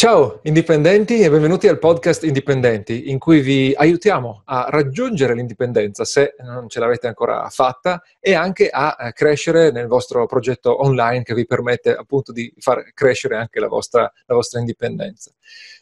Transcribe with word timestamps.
Ciao 0.00 0.40
indipendenti 0.44 1.20
e 1.20 1.28
benvenuti 1.28 1.68
al 1.68 1.78
podcast 1.78 2.24
Indipendenti 2.24 3.10
in 3.10 3.18
cui 3.18 3.42
vi 3.42 3.74
aiutiamo 3.76 4.40
a 4.46 4.64
raggiungere 4.70 5.34
l'indipendenza 5.34 6.06
se 6.06 6.36
non 6.38 6.70
ce 6.70 6.80
l'avete 6.80 7.06
ancora 7.06 7.46
fatta 7.50 8.02
e 8.18 8.32
anche 8.32 8.70
a 8.70 8.96
eh, 8.98 9.12
crescere 9.12 9.70
nel 9.70 9.88
vostro 9.88 10.24
progetto 10.24 10.82
online 10.82 11.22
che 11.22 11.34
vi 11.34 11.44
permette 11.44 11.94
appunto 11.94 12.32
di 12.32 12.50
far 12.56 12.94
crescere 12.94 13.36
anche 13.36 13.60
la 13.60 13.68
vostra, 13.68 14.10
la 14.24 14.34
vostra 14.34 14.58
indipendenza. 14.58 15.30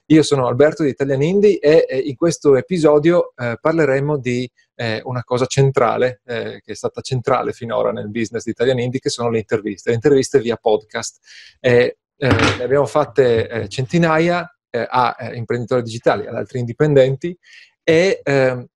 Io 0.07 0.25
sono 0.25 0.49
Alberto 0.49 0.83
di 0.83 0.89
Italian 0.89 1.23
Indie 1.23 1.61
e 1.61 1.87
in 2.05 2.17
questo 2.17 2.57
episodio 2.57 3.35
eh, 3.37 3.57
parleremo 3.61 4.19
di 4.19 4.51
eh, 4.75 5.01
una 5.05 5.23
cosa 5.23 5.47
centrale, 5.47 6.23
eh, 6.25 6.61
che 6.65 6.73
è 6.73 6.75
stata 6.75 7.03
centrale 7.03 7.53
finora 7.53 7.93
nel 7.93 8.11
business 8.11 8.43
di 8.43 8.51
Italian 8.51 8.81
Indie, 8.81 8.99
che 8.99 9.11
sono 9.11 9.31
le 9.31 9.39
interviste, 9.39 9.91
le 9.91 9.95
interviste 9.95 10.41
via 10.41 10.57
podcast 10.57 11.21
eh, 11.61 11.99
ne 12.27 12.63
abbiamo 12.63 12.87
fatte 12.87 13.49
eh, 13.49 13.69
centinaia 13.69 14.49
eh, 14.71 14.87
a 14.89 15.17
eh, 15.19 15.37
imprenditori 15.37 15.83
digitali, 15.83 16.27
ad 16.27 16.35
altri 16.35 16.59
indipendenti 16.59 17.37
e 17.83 18.21
ehm, 18.23 18.67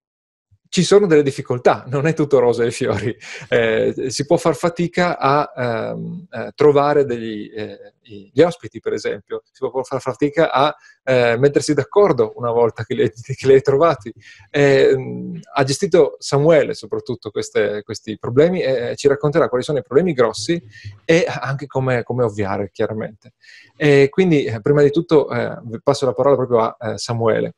ci 0.72 0.84
sono 0.84 1.06
delle 1.06 1.22
difficoltà, 1.22 1.84
non 1.88 2.06
è 2.06 2.14
tutto 2.14 2.38
rose 2.38 2.64
e 2.64 2.70
fiori, 2.70 3.14
eh, 3.50 4.06
si 4.08 4.24
può 4.24 4.38
far 4.38 4.56
fatica 4.56 5.18
a 5.18 5.52
ehm, 5.54 6.26
eh, 6.30 6.52
trovare 6.54 7.04
degli 7.04 7.52
eh, 7.54 7.92
gli 8.32 8.40
ospiti, 8.40 8.80
per 8.80 8.94
esempio, 8.94 9.42
si 9.52 9.68
può 9.68 9.82
far 9.82 10.00
fatica 10.00 10.50
a 10.50 10.74
eh, 11.04 11.36
mettersi 11.36 11.74
d'accordo 11.74 12.32
una 12.36 12.50
volta 12.50 12.84
che 12.84 12.94
li, 12.94 13.10
che 13.12 13.46
li 13.46 13.52
hai 13.52 13.60
trovati. 13.60 14.10
Ehm, 14.50 15.38
ha 15.52 15.62
gestito 15.62 16.16
Samuele 16.18 16.72
soprattutto 16.72 17.30
queste, 17.30 17.82
questi 17.82 18.16
problemi 18.18 18.62
e 18.62 18.96
ci 18.96 19.08
racconterà 19.08 19.50
quali 19.50 19.64
sono 19.64 19.78
i 19.78 19.82
problemi 19.82 20.14
grossi 20.14 20.58
e 21.04 21.26
anche 21.28 21.66
come, 21.66 22.02
come 22.02 22.24
ovviare, 22.24 22.70
chiaramente. 22.72 23.34
E 23.76 24.08
quindi, 24.08 24.44
eh, 24.44 24.62
prima 24.62 24.80
di 24.80 24.90
tutto, 24.90 25.30
eh, 25.30 25.54
passo 25.82 26.06
la 26.06 26.14
parola 26.14 26.36
proprio 26.36 26.76
a 26.78 26.96
Samuele. 26.96 27.56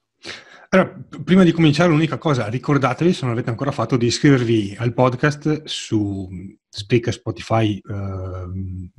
Allora, 0.74 0.92
prima 1.22 1.44
di 1.44 1.52
cominciare, 1.52 1.88
l'unica 1.88 2.18
cosa, 2.18 2.48
ricordatevi, 2.48 3.12
se 3.12 3.20
non 3.22 3.30
avete 3.30 3.48
ancora 3.48 3.70
fatto, 3.70 3.96
di 3.96 4.06
iscrivervi 4.06 4.74
al 4.76 4.92
podcast 4.92 5.62
su 5.66 6.28
Speaker, 6.68 7.12
Spotify, 7.12 7.80
uh, 7.80 8.90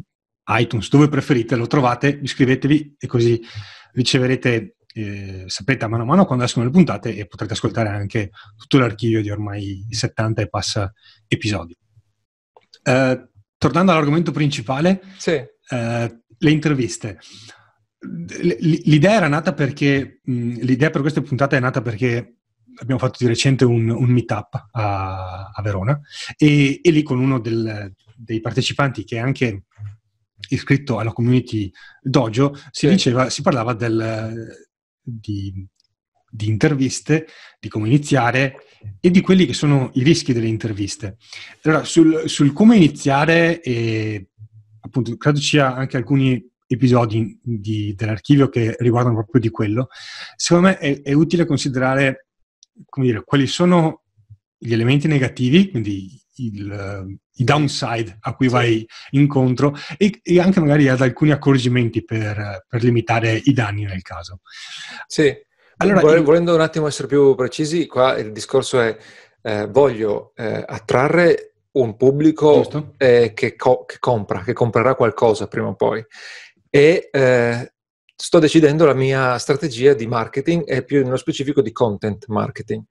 iTunes, 0.57 0.87
dove 0.87 1.09
preferite, 1.09 1.57
lo 1.57 1.67
trovate, 1.67 2.17
iscrivetevi 2.23 2.95
e 2.97 3.07
così 3.07 3.41
riceverete, 3.91 4.77
eh, 4.93 5.43
saprete 5.47 5.83
a 5.83 5.89
mano 5.89 6.03
a 6.03 6.05
mano 6.05 6.25
quando 6.25 6.45
escono 6.45 6.63
le 6.63 6.71
puntate 6.71 7.13
e 7.13 7.25
potrete 7.25 7.51
ascoltare 7.51 7.89
anche 7.89 8.29
tutto 8.55 8.77
l'archivio 8.77 9.21
di 9.21 9.29
ormai 9.29 9.85
70 9.89 10.43
e 10.43 10.47
passa 10.47 10.93
episodi. 11.27 11.75
Uh, 12.83 13.21
tornando 13.57 13.91
all'argomento 13.91 14.31
principale, 14.31 15.01
sì. 15.17 15.33
uh, 15.33 16.23
le 16.37 16.51
interviste. 16.51 17.19
L'idea 18.59 19.13
era 19.13 19.27
nata 19.27 19.53
perché, 19.53 20.21
l'idea 20.23 20.89
per 20.89 21.01
queste 21.01 21.21
puntate 21.21 21.57
è 21.57 21.59
nata 21.59 21.81
perché 21.81 22.35
abbiamo 22.77 22.99
fatto 22.99 23.17
di 23.19 23.27
recente 23.27 23.65
un, 23.65 23.89
un 23.89 24.09
meetup 24.09 24.67
a, 24.71 25.51
a 25.53 25.61
Verona 25.61 25.99
e, 26.37 26.79
e, 26.83 26.91
lì 26.91 27.03
con 27.03 27.19
uno 27.19 27.39
del, 27.39 27.93
dei 28.15 28.41
partecipanti 28.41 29.03
che 29.03 29.17
è 29.17 29.19
anche 29.19 29.63
iscritto 30.49 30.99
alla 30.99 31.13
community 31.13 31.71
Dojo 32.01 32.53
si 32.71 32.87
sì. 32.87 32.89
diceva, 32.89 33.29
si 33.29 33.41
parlava 33.41 33.73
del, 33.73 34.47
di, 35.01 35.65
di, 36.29 36.47
interviste, 36.47 37.27
di 37.59 37.69
come 37.69 37.87
iniziare 37.87 38.57
e 38.99 39.09
di 39.09 39.21
quelli 39.21 39.45
che 39.45 39.53
sono 39.53 39.89
i 39.93 40.03
rischi 40.03 40.33
delle 40.33 40.47
interviste. 40.47 41.17
Allora, 41.63 41.83
sul, 41.83 42.29
sul 42.29 42.53
come 42.53 42.75
iniziare, 42.75 43.61
e, 43.61 44.27
appunto, 44.81 45.15
credo 45.17 45.39
ci 45.39 45.47
sia 45.47 45.73
anche 45.73 45.97
alcuni 45.97 46.43
episodi 46.67 47.39
di, 47.41 47.93
dell'archivio 47.95 48.49
che 48.49 48.75
riguardano 48.79 49.15
proprio 49.15 49.41
di 49.41 49.49
quello, 49.49 49.87
secondo 50.35 50.69
me 50.69 50.77
è, 50.77 51.01
è 51.01 51.13
utile 51.13 51.45
considerare 51.45 52.27
dire, 52.95 53.23
quali 53.23 53.47
sono 53.47 54.03
gli 54.57 54.73
elementi 54.73 55.07
negativi, 55.07 55.69
quindi 55.69 56.21
il, 56.37 57.17
i 57.35 57.43
downside 57.43 58.17
a 58.21 58.35
cui 58.35 58.47
sì. 58.47 58.53
vai 58.53 58.87
incontro 59.11 59.75
e, 59.97 60.19
e, 60.21 60.39
anche 60.39 60.59
magari 60.59 60.87
ad 60.87 61.01
alcuni 61.01 61.31
accorgimenti 61.31 62.03
per, 62.03 62.65
per, 62.67 62.83
limitare 62.83 63.41
i 63.43 63.53
danni 63.53 63.83
nel 63.83 64.01
caso. 64.01 64.41
Sì, 65.07 65.33
allora, 65.77 65.99
Vole, 65.99 66.21
volendo 66.21 66.53
un 66.53 66.61
attimo 66.61 66.87
essere 66.87 67.07
più 67.07 67.35
precisi, 67.35 67.85
qua 67.85 68.17
il 68.17 68.31
discorso 68.31 68.79
è 68.79 68.97
eh, 69.41 69.67
voglio 69.67 70.33
eh, 70.35 70.63
attrarre 70.65 71.55
un 71.73 71.97
pubblico 71.97 72.93
eh, 72.97 73.33
che, 73.35 73.55
co- 73.55 73.83
che, 73.85 73.97
compra, 73.99 74.41
che 74.41 74.53
comprerà 74.53 74.95
qualcosa 74.95 75.47
prima 75.47 75.67
o 75.67 75.75
poi 75.75 76.03
e 76.75 77.07
eh, 77.09 77.73
sto 78.13 78.37
decidendo 78.39 78.83
la 78.83 78.93
mia 78.93 79.37
strategia 79.37 79.93
di 79.93 80.07
marketing 80.07 80.63
e 80.67 80.83
più 80.83 81.01
nello 81.01 81.15
specifico 81.15 81.61
di 81.61 81.71
content 81.71 82.25
marketing. 82.27 82.83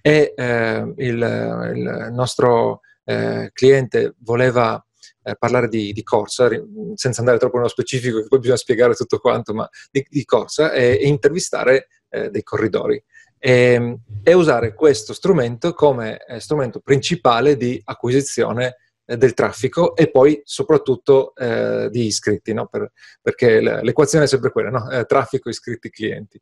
E 0.00 0.32
eh, 0.36 0.92
il, 0.98 1.72
il, 1.74 2.08
nostro 2.12 2.82
eh, 3.02 3.50
cliente 3.52 4.14
voleva 4.20 4.80
eh, 5.24 5.34
parlare 5.36 5.66
di, 5.66 5.92
di, 5.92 6.04
corsa, 6.04 6.48
senza 6.94 7.18
andare 7.18 7.38
troppo 7.38 7.56
nello 7.56 7.68
specifico, 7.68 8.20
che 8.20 8.28
poi 8.28 8.38
bisogna 8.38 8.58
spiegare 8.58 8.94
tutto 8.94 9.18
quanto, 9.18 9.52
ma 9.54 9.68
di, 9.90 10.06
di 10.08 10.24
corsa 10.24 10.70
e, 10.72 11.00
e 11.02 11.08
intervistare 11.08 11.88
eh, 12.10 12.30
dei 12.30 12.44
corridori. 12.44 13.02
E, 13.40 13.98
e, 14.22 14.32
usare 14.34 14.72
questo 14.72 15.12
strumento 15.12 15.74
come 15.74 16.24
eh, 16.28 16.38
strumento 16.38 16.78
principale 16.78 17.56
di 17.56 17.80
acquisizione 17.86 18.76
del 19.04 19.34
traffico 19.34 19.96
e 19.96 20.10
poi 20.10 20.40
soprattutto 20.44 21.34
eh, 21.34 21.88
di 21.90 22.06
iscritti, 22.06 22.52
no? 22.52 22.66
per, 22.66 22.92
perché 23.20 23.60
l'equazione 23.60 24.24
è 24.24 24.28
sempre 24.28 24.50
quella, 24.50 24.70
no? 24.70 24.90
eh, 24.90 25.04
traffico, 25.04 25.48
iscritti, 25.48 25.90
clienti. 25.90 26.40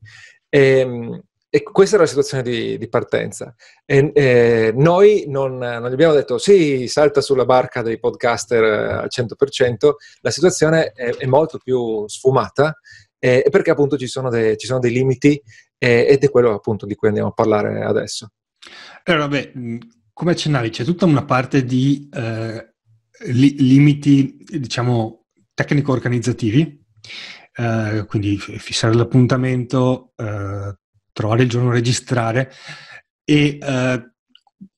E, 0.48 0.78
ehm, 0.78 1.22
e, 1.48 1.62
questa 1.62 1.96
era 1.96 2.04
la 2.04 2.10
situazione 2.10 2.42
di, 2.42 2.78
di 2.78 2.88
partenza. 2.88 3.54
E, 3.84 4.12
eh, 4.14 4.72
noi 4.74 5.24
non, 5.26 5.58
non, 5.58 5.88
gli 5.88 5.92
abbiamo 5.92 6.14
detto 6.14 6.38
sì, 6.38 6.86
salta 6.86 7.20
sulla 7.20 7.44
barca 7.44 7.82
dei 7.82 7.98
podcaster 7.98 8.62
eh, 8.62 8.92
al 8.92 9.08
100%, 9.10 9.90
la 10.20 10.30
situazione 10.30 10.92
è, 10.92 11.14
è 11.16 11.26
molto 11.26 11.58
più 11.58 12.06
sfumata 12.08 12.78
eh, 13.18 13.46
perché 13.50 13.70
appunto 13.70 13.98
ci 13.98 14.06
sono, 14.06 14.30
dei, 14.30 14.56
ci 14.56 14.66
sono 14.66 14.78
dei 14.78 14.92
limiti 14.92 15.40
ed 15.82 16.22
è 16.22 16.30
quello 16.30 16.52
appunto 16.52 16.84
di 16.84 16.94
cui 16.94 17.08
andiamo 17.08 17.30
a 17.30 17.32
parlare 17.32 17.82
adesso. 17.82 18.32
Allora, 19.04 19.26
vabbè, 19.26 19.52
come 20.20 20.32
accennavi, 20.32 20.68
c'è 20.68 20.84
tutta 20.84 21.06
una 21.06 21.24
parte 21.24 21.64
di 21.64 22.06
eh, 22.12 22.74
li- 23.28 23.56
limiti, 23.56 24.36
diciamo, 24.36 25.28
tecnico-organizzativi, 25.54 26.84
eh, 27.54 28.04
quindi 28.06 28.36
fissare 28.36 28.92
l'appuntamento, 28.92 30.12
eh, 30.16 30.76
trovare 31.10 31.42
il 31.42 31.48
giorno, 31.48 31.70
registrare, 31.70 32.52
e 33.24 33.58
eh, 33.62 34.12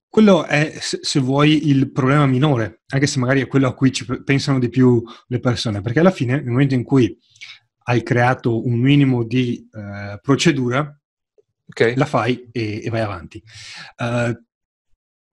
quello 0.07 0.45
è, 0.45 0.77
se 0.79 1.19
vuoi, 1.19 1.67
il 1.71 1.91
problema 1.91 2.25
minore, 2.27 2.83
anche 2.91 3.09
se 3.09 3.19
magari 3.19 3.41
è 3.41 3.49
quello 3.49 3.67
a 3.67 3.75
cui 3.75 3.91
ci 3.91 4.07
pensano 4.23 4.61
di 4.61 4.69
più 4.69 5.03
le 5.27 5.41
persone, 5.41 5.81
perché 5.81 5.99
alla 5.99 6.13
fine, 6.13 6.37
nel 6.37 6.51
momento 6.53 6.75
in 6.75 6.85
cui 6.85 7.19
hai 7.87 8.05
creato 8.05 8.65
un 8.65 8.79
minimo 8.79 9.25
di 9.25 9.69
eh, 9.73 10.21
procedura, 10.23 11.01
okay. 11.67 11.97
la 11.97 12.07
fai 12.07 12.49
e, 12.53 12.81
e 12.85 12.91
vai 12.91 13.01
avanti. 13.01 13.43
Uh, 13.97 14.51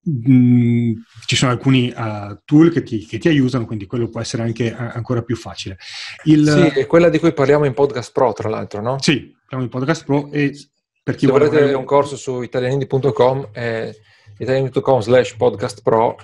Mm, 0.09 0.93
ci 1.25 1.35
sono 1.35 1.51
alcuni 1.51 1.93
uh, 1.95 2.39
tool 2.45 2.71
che 2.71 2.83
ti, 2.83 3.05
che 3.05 3.17
ti, 3.17 3.27
aiutano, 3.27 3.65
quindi 3.65 3.85
quello 3.85 4.07
può 4.07 4.21
essere 4.21 4.43
anche 4.43 4.69
uh, 4.71 4.91
ancora 4.93 5.21
più 5.23 5.35
facile. 5.35 5.77
Il, 6.23 6.47
sì, 6.47 6.79
è 6.79 6.85
quella 6.85 7.09
di 7.09 7.19
cui 7.19 7.33
parliamo 7.33 7.65
in 7.65 7.73
Podcast 7.73 8.11
Pro, 8.11 8.31
tra 8.33 8.49
l'altro, 8.49 8.81
no? 8.81 9.01
Sì, 9.01 9.35
parliamo 9.41 9.63
in 9.63 9.69
Podcast 9.69 10.05
Pro 10.05 10.31
e 10.31 10.55
per 11.03 11.15
chi 11.15 11.25
Se 11.25 11.31
volete 11.31 11.57
avere 11.57 11.73
un 11.73 11.85
corso 11.85 12.15
su 12.15 12.41
italianindi.com 12.41 13.49
è 13.51 13.91
italianindi.com 14.37 15.01
slash 15.01 15.35
podcast 15.35 15.81
pro 15.81 16.15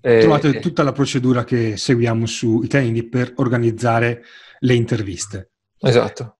trovate 0.00 0.60
tutta 0.60 0.82
la 0.82 0.92
procedura 0.92 1.44
che 1.44 1.76
seguiamo 1.76 2.26
su 2.26 2.62
Italianindi 2.62 3.08
per 3.08 3.32
organizzare 3.36 4.22
le 4.60 4.74
interviste. 4.74 5.52
Esatto. 5.80 6.38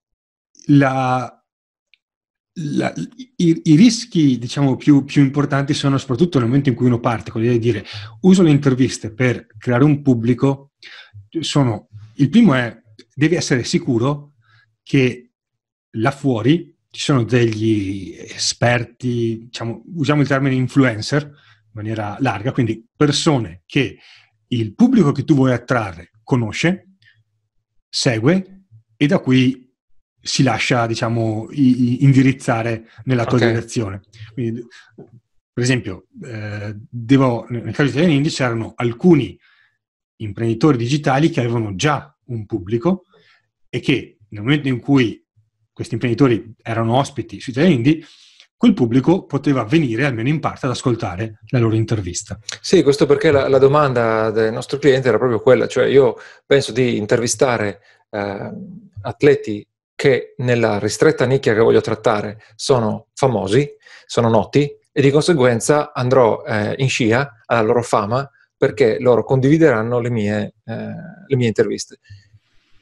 La, 0.69 1.44
la, 2.58 2.93
i, 3.37 3.61
i, 3.64 3.76
rischi, 3.76 4.38
diciamo, 4.38 4.76
più, 4.76 5.05
più, 5.05 5.23
importanti 5.23 5.75
sono 5.75 5.99
soprattutto 5.99 6.38
nel 6.38 6.47
momento 6.47 6.69
in 6.69 6.75
cui 6.75 6.87
uno 6.87 7.00
parte 7.00 7.31
con 7.31 7.41
l'idea 7.41 7.56
di 7.56 7.62
dire 7.62 7.85
uso 8.23 8.43
le 8.43 8.50
interviste 8.50 9.12
per 9.12 9.47
creare 9.58 9.85
un 9.85 10.03
pubblico. 10.03 10.73
Sono, 11.41 11.88
il 12.14 12.31
primo 12.31 12.55
è, 12.55 12.75
devi 13.14 13.35
essere 13.35 13.64
sicuro 13.64 14.35
che 14.82 15.32
là 15.91 16.11
fuori 16.11 16.75
ci 16.91 17.00
sono 17.03 17.25
degli 17.25 18.17
esperti, 18.19 19.38
diciamo, 19.44 19.82
usiamo 19.97 20.23
il 20.23 20.29
termine 20.29 20.55
influencer 20.55 21.23
in 21.25 21.73
maniera 21.73 22.17
larga, 22.20 22.53
quindi 22.53 22.87
persone 22.97 23.62
che 23.67 23.99
il 24.49 24.75
pubblico 24.75 25.12
che 25.12 25.25
tu 25.25 25.35
vuoi 25.35 25.53
attrarre 25.53 26.12
conosce, 26.23 26.93
segue 27.87 28.64
e 28.97 29.06
da 29.06 29.19
qui 29.19 29.66
si 30.26 30.43
lascia, 30.43 30.87
diciamo, 30.87 31.49
indirizzare 31.52 32.88
nella 33.05 33.25
tua 33.25 33.38
okay. 33.38 33.52
direzione. 33.52 34.00
Quindi, 34.32 34.67
per 35.52 35.64
esempio, 35.64 36.06
eh, 36.23 36.76
devo, 36.76 37.46
nel 37.49 37.73
caso 37.73 37.84
di 37.84 37.88
Italian 37.90 38.11
Indie 38.11 38.31
c'erano 38.31 38.73
alcuni 38.76 39.38
imprenditori 40.17 40.76
digitali 40.76 41.31
che 41.31 41.40
avevano 41.40 41.75
già 41.75 42.14
un 42.26 42.44
pubblico 42.44 43.05
e 43.69 43.81
che 43.81 44.19
nel 44.28 44.43
momento 44.43 44.69
in 44.69 44.81
cui 44.81 45.25
questi 45.73 45.94
imprenditori 45.94 46.55
erano 46.62 46.96
ospiti 46.96 47.40
su 47.40 47.50
Italia 47.50 47.70
Indie, 47.70 48.05
quel 48.56 48.72
pubblico 48.72 49.26
poteva 49.26 49.64
venire 49.64 50.06
almeno 50.06 50.29
in 50.29 50.40
parte 50.40 50.67
ad 50.67 50.72
ascoltare 50.72 51.40
la 51.49 51.58
loro 51.58 51.75
intervista. 51.75 52.38
Sì, 52.61 52.82
questo 52.82 53.05
perché 53.05 53.31
la, 53.31 53.49
la 53.49 53.58
domanda 53.58 54.31
del 54.31 54.52
nostro 54.52 54.79
cliente 54.79 55.08
era 55.08 55.19
proprio 55.19 55.40
quella, 55.40 55.67
cioè 55.67 55.87
io 55.87 56.17
penso 56.46 56.72
di 56.72 56.96
intervistare 56.96 57.81
eh, 58.11 58.50
atleti 59.02 59.67
che 59.96 60.34
nella 60.37 60.78
ristretta 60.78 61.25
nicchia 61.25 61.54
che 61.54 61.60
voglio 61.60 61.81
trattare 61.81 62.43
sono 62.54 63.08
famosi, 63.14 63.69
sono 64.04 64.28
noti 64.28 64.70
e 64.93 65.00
di 65.00 65.10
conseguenza 65.10 65.93
andrò 65.93 66.44
eh, 66.44 66.75
in 66.76 66.88
scia 66.88 67.43
alla 67.46 67.62
loro 67.62 67.82
fama 67.82 68.31
perché 68.56 68.98
loro 69.00 69.25
condivideranno 69.25 69.98
le 69.98 70.10
mie, 70.10 70.54
eh, 70.64 70.94
le 71.26 71.37
mie 71.37 71.48
interviste. 71.48 71.98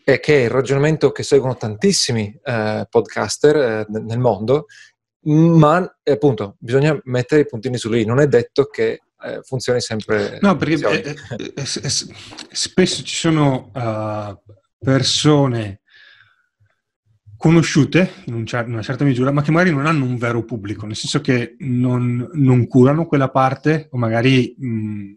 E 0.05 0.21
che 0.21 0.41
è 0.41 0.45
il 0.45 0.51
ragionamento 0.51 1.13
che 1.13 1.23
seguono 1.23 1.57
tantissimi 1.57 2.39
eh, 2.43 2.87
podcaster 2.91 3.57
eh, 3.57 3.87
nel 3.89 4.19
mondo, 4.19 4.67
ma 5.23 5.97
appunto 6.03 6.57
bisogna 6.59 6.99
mettere 7.05 7.43
i 7.43 7.47
puntini 7.47 7.79
su 7.79 7.89
lui. 7.89 8.05
Non 8.05 8.21
è 8.21 8.27
detto 8.27 8.67
che 8.67 9.01
eh, 9.25 9.41
funzioni 9.43 9.81
sempre. 9.81 10.39
No, 10.43 10.57
perché 10.57 11.03
eh, 11.03 11.17
eh, 11.55 11.65
spesso 11.65 13.03
ci 13.03 13.17
sono 13.17 13.71
uh, 13.73 14.53
persone 14.79 15.81
conosciute 17.45 18.23
in, 18.25 18.33
un 18.33 18.47
cer- 18.47 18.67
una 18.67 18.81
certa 18.81 19.05
misura, 19.05 19.31
ma 19.31 19.43
che 19.43 19.51
magari 19.51 19.71
non 19.71 19.85
hanno 19.85 20.07
un 20.07 20.17
vero 20.17 20.47
pubblico, 20.47 20.87
nel 20.87 20.97
senso 20.97 21.21
che 21.21 21.57
non, 21.59 22.31
non 22.33 22.67
curano 22.67 23.05
quella 23.05 23.29
parte 23.29 23.89
o 23.91 23.99
magari 23.99 24.55
mh, 24.57 25.13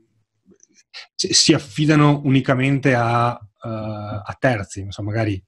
si 1.15 1.53
affidano 1.53 2.19
unicamente 2.25 2.93
a, 2.93 3.29
uh, 3.31 3.67
a 3.69 4.35
terzi, 4.37 4.81
insomma, 4.81 5.11
magari 5.11 5.41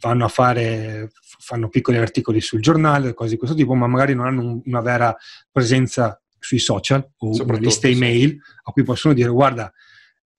vanno 0.00 0.24
a 0.24 0.28
fare, 0.28 1.12
fanno 1.38 1.68
piccoli 1.68 1.98
articoli 1.98 2.40
sul 2.40 2.60
giornale, 2.60 3.14
cose 3.14 3.30
di 3.30 3.36
questo 3.36 3.54
tipo, 3.54 3.74
ma 3.74 3.86
magari 3.86 4.16
non 4.16 4.26
hanno 4.26 4.60
una 4.64 4.80
vera 4.80 5.16
presenza 5.52 6.20
sui 6.36 6.58
social 6.58 7.12
o 7.18 7.44
una 7.44 7.58
lista 7.58 7.86
email 7.86 8.36
a 8.64 8.72
cui 8.72 8.82
possono 8.82 9.14
dire 9.14 9.28
guarda, 9.28 9.72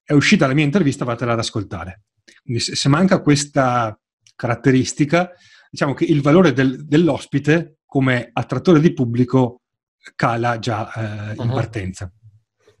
è 0.02 0.12
uscita 0.12 0.46
la 0.46 0.52
mia 0.52 0.64
intervista, 0.64 1.06
vatela 1.06 1.32
ad 1.32 1.38
ascoltare. 1.38 2.02
Quindi 2.42 2.60
se, 2.60 2.76
se 2.76 2.90
manca 2.90 3.22
questa 3.22 3.98
caratteristica, 4.36 5.30
diciamo 5.74 5.92
che 5.92 6.04
il 6.04 6.22
valore 6.22 6.52
del, 6.52 6.86
dell'ospite 6.86 7.78
come 7.84 8.30
attrattore 8.32 8.78
di 8.78 8.92
pubblico 8.92 9.62
cala 10.14 10.60
già 10.60 10.92
eh, 10.92 11.34
in 11.34 11.48
uh-huh. 11.48 11.52
partenza. 11.52 12.12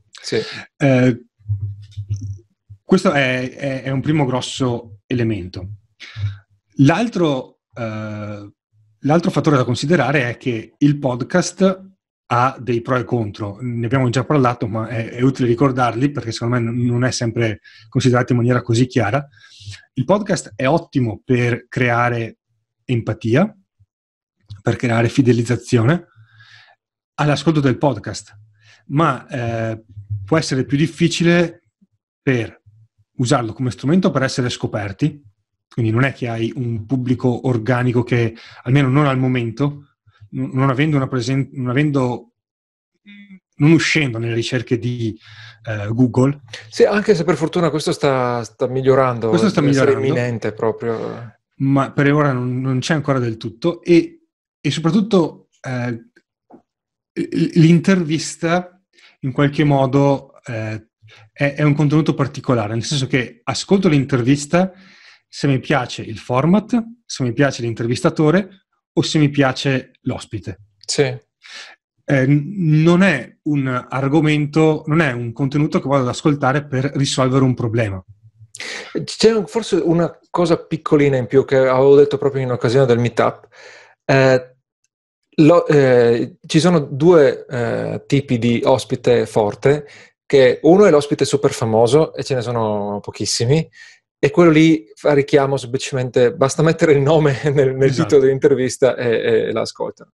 Sì. 0.08 0.38
Eh, 0.76 1.26
questo 2.84 3.10
è, 3.10 3.52
è, 3.52 3.82
è, 3.82 3.90
un 3.90 4.00
primo 4.00 4.24
grosso 4.24 5.00
elemento. 5.06 5.78
L'altro, 6.76 7.62
eh, 7.74 8.52
l'altro 9.00 9.30
fattore 9.32 9.56
da 9.56 9.64
considerare 9.64 10.28
è 10.28 10.36
che 10.36 10.74
il 10.78 10.98
podcast 11.00 11.90
ha 12.26 12.56
dei 12.60 12.80
pro 12.80 12.96
e 12.96 13.02
contro. 13.02 13.58
Ne 13.60 13.86
abbiamo 13.86 14.08
già 14.08 14.22
parlato, 14.22 14.68
ma 14.68 14.86
è, 14.86 15.08
è, 15.10 15.20
utile 15.20 15.48
ricordarli 15.48 16.12
perché 16.12 16.30
secondo 16.30 16.60
me 16.60 16.70
non 16.70 17.02
è 17.02 17.10
sempre 17.10 17.58
considerato 17.88 18.30
in 18.30 18.38
maniera 18.38 18.62
così 18.62 18.86
chiara. 18.86 19.26
Il 19.94 20.04
podcast 20.04 20.52
è 20.54 20.68
ottimo 20.68 21.20
per 21.24 21.66
creare 21.68 22.36
empatia, 22.84 23.56
per 24.62 24.76
creare 24.76 25.08
fidelizzazione 25.08 26.06
all'ascolto 27.14 27.60
del 27.60 27.78
podcast, 27.78 28.34
ma 28.86 29.26
eh, 29.26 29.84
può 30.24 30.38
essere 30.38 30.64
più 30.64 30.76
difficile 30.76 31.64
per 32.22 32.62
usarlo 33.16 33.52
come 33.52 33.70
strumento 33.70 34.10
per 34.10 34.22
essere 34.22 34.48
scoperti, 34.48 35.22
quindi 35.68 35.92
non 35.92 36.04
è 36.04 36.12
che 36.12 36.28
hai 36.28 36.52
un 36.56 36.86
pubblico 36.86 37.46
organico 37.46 38.02
che, 38.02 38.34
almeno 38.62 38.88
non 38.88 39.06
al 39.06 39.18
momento, 39.18 39.96
non 40.30 40.70
avendo 40.70 40.96
una 40.96 41.08
presenza, 41.08 41.50
non 41.52 41.68
avendo 41.68 42.30
non 43.56 43.72
uscendo 43.72 44.18
nelle 44.18 44.34
ricerche 44.34 44.78
di 44.78 45.16
uh, 45.66 45.92
Google. 45.94 46.40
Sì, 46.68 46.84
anche 46.84 47.14
se 47.14 47.22
per 47.24 47.36
fortuna 47.36 47.70
questo 47.70 47.92
sta, 47.92 48.42
sta 48.42 48.66
migliorando. 48.66 49.28
Questo 49.28 49.48
sta 49.48 49.60
migliorando. 49.60 50.00
Imminente 50.00 50.52
proprio. 50.52 51.32
Ma 51.56 51.92
per 51.92 52.12
ora 52.12 52.32
non, 52.32 52.60
non 52.60 52.80
c'è 52.80 52.94
ancora 52.94 53.18
del 53.18 53.36
tutto. 53.36 53.82
E, 53.82 54.26
e 54.60 54.70
soprattutto 54.70 55.48
eh, 55.60 56.10
l'intervista 57.54 58.82
in 59.20 59.32
qualche 59.32 59.64
modo 59.64 60.32
eh, 60.44 60.88
è, 61.32 61.54
è, 61.54 61.62
un 61.62 61.74
contenuto 61.74 62.14
particolare, 62.14 62.74
nel 62.74 62.84
senso 62.84 63.06
che 63.06 63.40
ascolto 63.44 63.88
l'intervista 63.88 64.72
se 65.28 65.46
mi 65.46 65.58
piace 65.58 66.02
il 66.02 66.18
format, 66.18 66.82
se 67.04 67.22
mi 67.24 67.32
piace 67.32 67.62
l'intervistatore 67.62 68.66
o 68.92 69.02
se 69.02 69.18
mi 69.18 69.30
piace 69.30 69.92
l'ospite. 70.02 70.60
Sì. 70.78 71.16
Eh, 72.06 72.26
non 72.26 73.02
è 73.02 73.38
un 73.44 73.86
argomento, 73.88 74.84
non 74.86 75.00
è 75.00 75.12
un 75.12 75.32
contenuto 75.32 75.80
che 75.80 75.88
vado 75.88 76.02
ad 76.02 76.08
ascoltare 76.08 76.66
per 76.66 76.92
risolvere 76.94 77.44
un 77.44 77.54
problema. 77.54 78.04
C'è 79.02 79.44
forse 79.46 79.76
una 79.76 80.16
cosa 80.30 80.56
piccolina 80.64 81.16
in 81.16 81.26
più 81.26 81.44
che 81.44 81.56
avevo 81.56 81.96
detto 81.96 82.18
proprio 82.18 82.42
in 82.42 82.52
occasione 82.52 82.86
del 82.86 82.98
meetup. 82.98 83.48
Eh, 84.04 84.56
lo, 85.38 85.66
eh, 85.66 86.36
ci 86.46 86.60
sono 86.60 86.78
due 86.78 87.44
eh, 87.46 88.04
tipi 88.06 88.38
di 88.38 88.62
ospite 88.64 89.26
forte, 89.26 89.86
che 90.24 90.60
uno 90.62 90.86
è 90.86 90.90
l'ospite 90.90 91.24
super 91.24 91.52
famoso 91.52 92.14
e 92.14 92.22
ce 92.22 92.36
ne 92.36 92.42
sono 92.42 93.00
pochissimi, 93.02 93.68
e 94.18 94.30
quello 94.30 94.50
lì 94.50 94.86
fa 94.94 95.12
richiamo 95.12 95.56
semplicemente, 95.56 96.32
basta 96.32 96.62
mettere 96.62 96.92
il 96.92 97.00
nome 97.00 97.40
nel, 97.52 97.74
nel 97.74 97.88
esatto. 97.88 98.02
titolo 98.02 98.20
dell'intervista 98.22 98.94
e, 98.94 99.48
e 99.48 99.52
l'ascoltano. 99.52 100.12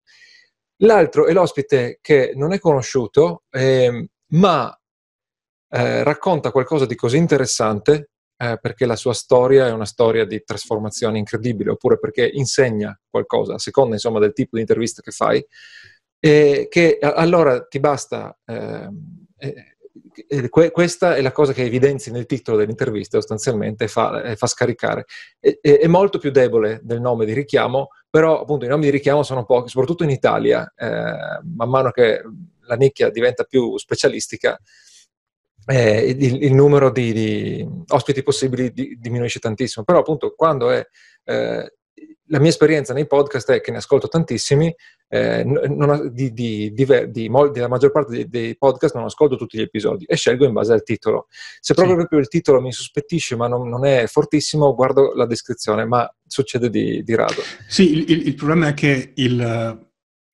L'altro 0.82 1.26
è 1.26 1.32
l'ospite 1.34 1.98
che 2.00 2.32
non 2.34 2.54
è 2.54 2.58
conosciuto, 2.58 3.42
eh, 3.50 4.08
ma 4.28 4.74
racconta 5.72 6.50
qualcosa 6.50 6.84
di 6.84 6.96
così 6.96 7.16
interessante 7.16 8.10
eh, 8.42 8.58
perché 8.58 8.86
la 8.86 8.96
sua 8.96 9.12
storia 9.12 9.66
è 9.66 9.70
una 9.70 9.84
storia 9.84 10.24
di 10.24 10.42
trasformazione 10.42 11.18
incredibile, 11.18 11.72
oppure 11.72 11.98
perché 11.98 12.26
insegna 12.26 12.98
qualcosa, 13.10 13.54
a 13.54 13.58
seconda 13.58 13.94
insomma 13.94 14.18
del 14.18 14.32
tipo 14.32 14.56
di 14.56 14.62
intervista 14.62 15.02
che 15.02 15.10
fai, 15.10 15.44
e 16.18 16.66
che 16.70 16.98
allora 17.00 17.62
ti 17.66 17.80
basta 17.80 18.34
ehm, 18.46 19.26
questa 20.48 21.16
è 21.16 21.20
la 21.20 21.32
cosa 21.32 21.52
che 21.52 21.64
evidenzi 21.64 22.10
nel 22.10 22.26
titolo 22.26 22.56
dell'intervista 22.56 23.18
sostanzialmente 23.18 23.88
fa, 23.88 24.34
fa 24.36 24.46
scaricare. 24.46 25.04
È, 25.38 25.58
è, 25.60 25.86
molto 25.86 26.18
più 26.18 26.30
debole 26.30 26.80
del 26.82 27.00
nome 27.00 27.26
di 27.26 27.34
richiamo, 27.34 27.88
però 28.08 28.40
appunto 28.40 28.64
i 28.64 28.68
nomi 28.68 28.84
di 28.84 28.90
richiamo 28.90 29.22
sono 29.22 29.44
pochi, 29.44 29.68
soprattutto 29.68 30.04
in 30.04 30.10
Italia, 30.10 30.72
eh, 30.76 31.40
man 31.54 31.68
mano 31.68 31.90
che 31.90 32.22
la 32.62 32.74
nicchia 32.76 33.10
diventa 33.10 33.44
più 33.44 33.76
specialistica, 33.76 34.58
eh, 35.66 36.16
il, 36.18 36.42
il, 36.44 36.54
numero 36.54 36.90
di, 36.90 37.12
di 37.12 37.68
ospiti 37.88 38.22
possibili 38.22 38.72
di, 38.72 38.96
diminuisce 38.98 39.38
tantissimo. 39.38 39.84
Però 39.84 39.98
appunto 39.98 40.34
quando 40.34 40.70
è 40.70 40.84
eh, 41.24 41.72
la 42.30 42.38
mia 42.38 42.48
esperienza 42.48 42.94
nei 42.94 43.06
podcast 43.06 43.50
è 43.50 43.60
che 43.60 43.70
ne 43.70 43.78
ascolto 43.78 44.08
tantissimi, 44.08 44.74
eh, 45.08 45.42
non, 45.44 46.10
di, 46.12 46.32
di, 46.32 46.72
di, 46.72 46.86
della 47.50 47.68
maggior 47.68 47.90
parte 47.90 48.28
dei, 48.28 48.56
podcast 48.56 48.94
non 48.94 49.04
ascolto 49.04 49.36
tutti 49.36 49.58
gli 49.58 49.62
episodi 49.62 50.04
e 50.04 50.16
scelgo 50.16 50.46
in 50.46 50.52
base 50.52 50.72
al 50.72 50.84
titolo. 50.84 51.26
Se 51.60 51.74
proprio, 51.74 51.94
sì. 51.94 52.00
proprio 52.00 52.20
il 52.20 52.28
titolo 52.28 52.60
mi 52.60 52.72
sospettisce 52.72 53.34
ma 53.34 53.48
non, 53.48 53.68
non, 53.68 53.84
è 53.84 54.06
fortissimo, 54.06 54.74
guardo 54.74 55.12
la 55.14 55.26
descrizione, 55.26 55.84
ma 55.84 56.08
succede 56.24 56.70
di, 56.70 57.14
rado. 57.14 57.42
Sì, 57.68 58.08
il, 58.08 58.28
il, 58.28 58.34
problema 58.34 58.68
è 58.68 58.74
che 58.74 59.12
il, 59.16 59.89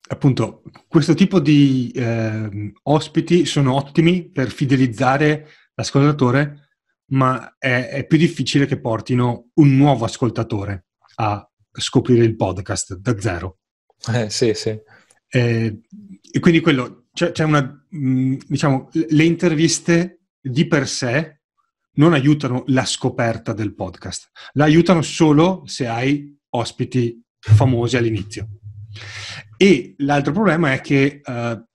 appunto 0.07 0.63
questo 0.87 1.13
tipo 1.13 1.39
di 1.39 1.91
eh, 1.93 2.71
ospiti 2.83 3.45
sono 3.45 3.75
ottimi 3.75 4.29
per 4.29 4.51
fidelizzare 4.51 5.47
l'ascoltatore, 5.73 6.69
ma 7.11 7.55
è, 7.57 7.89
è 7.89 8.05
più 8.05 8.17
difficile 8.17 8.65
che 8.65 8.79
portino 8.79 9.49
un 9.55 9.75
nuovo 9.75 10.05
ascoltatore 10.05 10.87
a 11.15 11.49
scoprire 11.71 12.23
il 12.23 12.35
podcast 12.35 12.95
da 12.95 13.19
zero. 13.19 13.59
Eh, 14.13 14.29
sì, 14.29 14.53
sì. 14.53 14.77
Eh, 15.29 15.81
e 16.31 16.39
quindi 16.39 16.59
quello, 16.61 17.07
c'è, 17.13 17.31
c'è 17.31 17.43
una, 17.43 17.61
mh, 17.61 18.09
mm, 18.09 18.35
diciamo, 18.47 18.89
le 18.91 19.23
interviste 19.23 20.21
di 20.39 20.67
per 20.67 20.87
sé 20.87 21.41
non 21.93 22.13
aiutano 22.13 22.63
la 22.67 22.85
scoperta 22.85 23.53
del 23.53 23.73
podcast, 23.73 24.29
la 24.53 24.65
aiutano 24.65 25.01
solo 25.01 25.63
se 25.65 25.87
hai 25.87 26.35
ospiti 26.49 27.21
famosi 27.39 27.97
all'inizio. 27.97 28.47
E 29.57 29.95
l'altro 29.97 30.31
problema 30.31 30.71
è 30.73 30.81
che, 30.81 31.21
uh, 31.23 31.65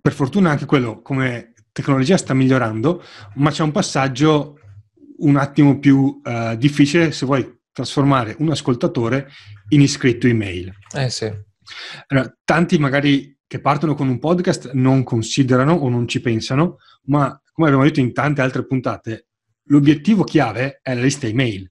per 0.00 0.12
fortuna 0.12 0.50
anche 0.50 0.64
quello, 0.64 1.02
come 1.02 1.52
tecnologia 1.72 2.16
sta 2.16 2.34
migliorando, 2.34 3.02
ma 3.34 3.50
c'è 3.50 3.62
un 3.62 3.72
passaggio 3.72 4.58
un 5.18 5.36
attimo 5.36 5.78
più 5.78 6.20
uh, 6.22 6.56
difficile 6.56 7.12
se 7.12 7.26
vuoi 7.26 7.60
trasformare 7.72 8.36
un 8.38 8.50
ascoltatore 8.50 9.28
in 9.70 9.80
iscritto 9.80 10.26
email. 10.26 10.72
Eh 10.94 11.10
sì. 11.10 11.32
Allora, 12.08 12.36
tanti 12.44 12.78
magari 12.78 13.38
che 13.46 13.60
partono 13.60 13.94
con 13.94 14.08
un 14.08 14.18
podcast 14.18 14.72
non 14.72 15.02
considerano 15.02 15.74
o 15.74 15.88
non 15.88 16.06
ci 16.08 16.20
pensano, 16.20 16.78
ma 17.04 17.38
come 17.52 17.68
abbiamo 17.68 17.84
detto 17.84 18.00
in 18.00 18.12
tante 18.12 18.40
altre 18.40 18.66
puntate, 18.66 19.28
l'obiettivo 19.64 20.24
chiave 20.24 20.80
è 20.82 20.94
la 20.94 21.02
lista 21.02 21.26
email. 21.26 21.70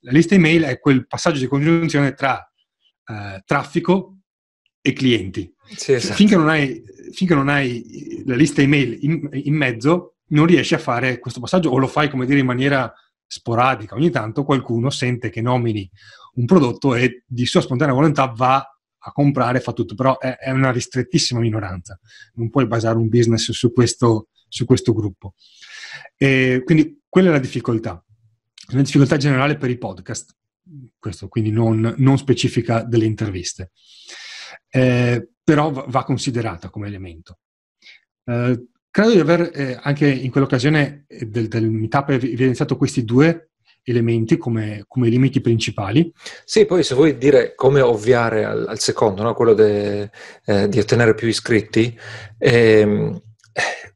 La 0.00 0.12
lista 0.12 0.34
email 0.34 0.62
è 0.62 0.78
quel 0.78 1.06
passaggio 1.06 1.40
di 1.40 1.46
congiunzione 1.46 2.14
tra 2.14 2.49
eh, 3.10 3.42
traffico 3.44 4.18
e 4.80 4.92
clienti. 4.92 5.52
Sì, 5.76 5.92
esatto. 5.92 6.14
finché, 6.14 6.36
non 6.36 6.48
hai, 6.48 6.82
finché, 7.12 7.34
non 7.34 7.48
hai, 7.48 8.22
la 8.24 8.36
lista 8.36 8.62
email 8.62 8.98
in, 9.02 9.28
in, 9.32 9.54
mezzo, 9.54 10.16
non 10.28 10.46
riesci 10.46 10.74
a 10.74 10.78
fare 10.78 11.18
questo 11.18 11.40
passaggio 11.40 11.70
o 11.70 11.78
lo 11.78 11.86
fai, 11.88 12.08
come 12.08 12.26
dire, 12.26 12.38
in 12.38 12.46
maniera 12.46 12.92
sporadica. 13.26 13.94
Ogni 13.94 14.10
tanto 14.10 14.44
qualcuno 14.44 14.90
sente 14.90 15.28
che 15.28 15.40
nomini 15.40 15.88
un 16.34 16.44
prodotto 16.44 16.94
e 16.94 17.24
di 17.26 17.46
sua 17.46 17.60
spontanea 17.60 17.94
volontà 17.94 18.26
va 18.26 18.64
a 19.02 19.12
comprare, 19.12 19.60
fa 19.60 19.72
tutto, 19.72 19.94
però 19.94 20.18
è, 20.18 20.36
è 20.36 20.50
una 20.50 20.70
ristrettissima 20.70 21.40
minoranza. 21.40 21.98
Non 22.34 22.50
puoi 22.50 22.66
basare 22.66 22.96
un 22.96 23.08
business 23.08 23.50
su 23.50 23.72
questo, 23.72 24.28
su 24.48 24.64
questo 24.64 24.92
gruppo. 24.92 25.34
E 26.16 26.62
quindi 26.64 27.02
quella 27.08 27.30
è 27.30 27.32
la 27.32 27.38
difficoltà. 27.38 28.02
Una 28.72 28.82
difficoltà 28.82 29.16
generale 29.16 29.56
per 29.56 29.70
i 29.70 29.78
podcast, 29.78 30.36
questo 30.98 31.28
quindi 31.28 31.50
non, 31.50 31.94
non 31.98 32.18
specifica 32.18 32.82
delle 32.82 33.04
interviste 33.04 33.72
eh, 34.70 35.28
però 35.42 35.70
va 35.70 36.04
considerata 36.04 36.70
come 36.70 36.86
elemento. 36.86 37.38
Eh, 38.24 38.66
credo 38.90 39.10
di 39.10 39.18
aver 39.18 39.50
eh, 39.52 39.78
anche 39.82 40.08
in 40.08 40.30
quell'occasione 40.30 41.04
eh, 41.08 41.26
del, 41.26 41.48
del 41.48 41.68
meetup 41.68 42.10
evidenziato 42.10 42.76
questi 42.76 43.04
due 43.04 43.50
elementi 43.82 44.36
come, 44.36 44.84
come, 44.86 45.08
limiti 45.08 45.40
principali. 45.40 46.12
Sì, 46.44 46.66
poi 46.66 46.84
se 46.84 46.94
vuoi 46.94 47.18
dire 47.18 47.54
come 47.54 47.80
ovviare 47.80 48.44
al, 48.44 48.66
al 48.68 48.78
secondo, 48.78 49.22
no? 49.22 49.34
quello 49.34 49.54
de, 49.54 50.10
eh, 50.44 50.68
di 50.68 50.78
ottenere 50.78 51.14
più 51.14 51.26
iscritti, 51.26 51.98
ehm, 52.38 53.20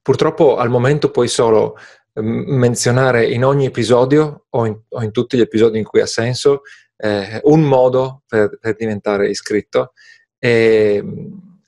purtroppo 0.03 0.57
al 0.57 0.71
momento 0.71 1.11
puoi 1.11 1.29
solo 1.29 1.77
menzionare 2.15 3.27
in 3.27 3.45
ogni 3.45 3.67
episodio 3.67 4.47
o 4.51 4.67
in, 4.67 4.79
o 4.89 5.03
in, 5.03 5.11
tutti 5.11 5.37
gli 5.37 5.41
episodi 5.41 5.79
in 5.79 5.85
cui 5.85 6.01
ha 6.01 6.07
senso 6.07 6.63
eh, 6.97 7.41
un 7.45 7.63
modo 7.63 8.23
per, 8.27 8.57
per 8.61 8.77
diventare 8.77 9.29
iscritto 9.29 9.93
e, 10.39 11.03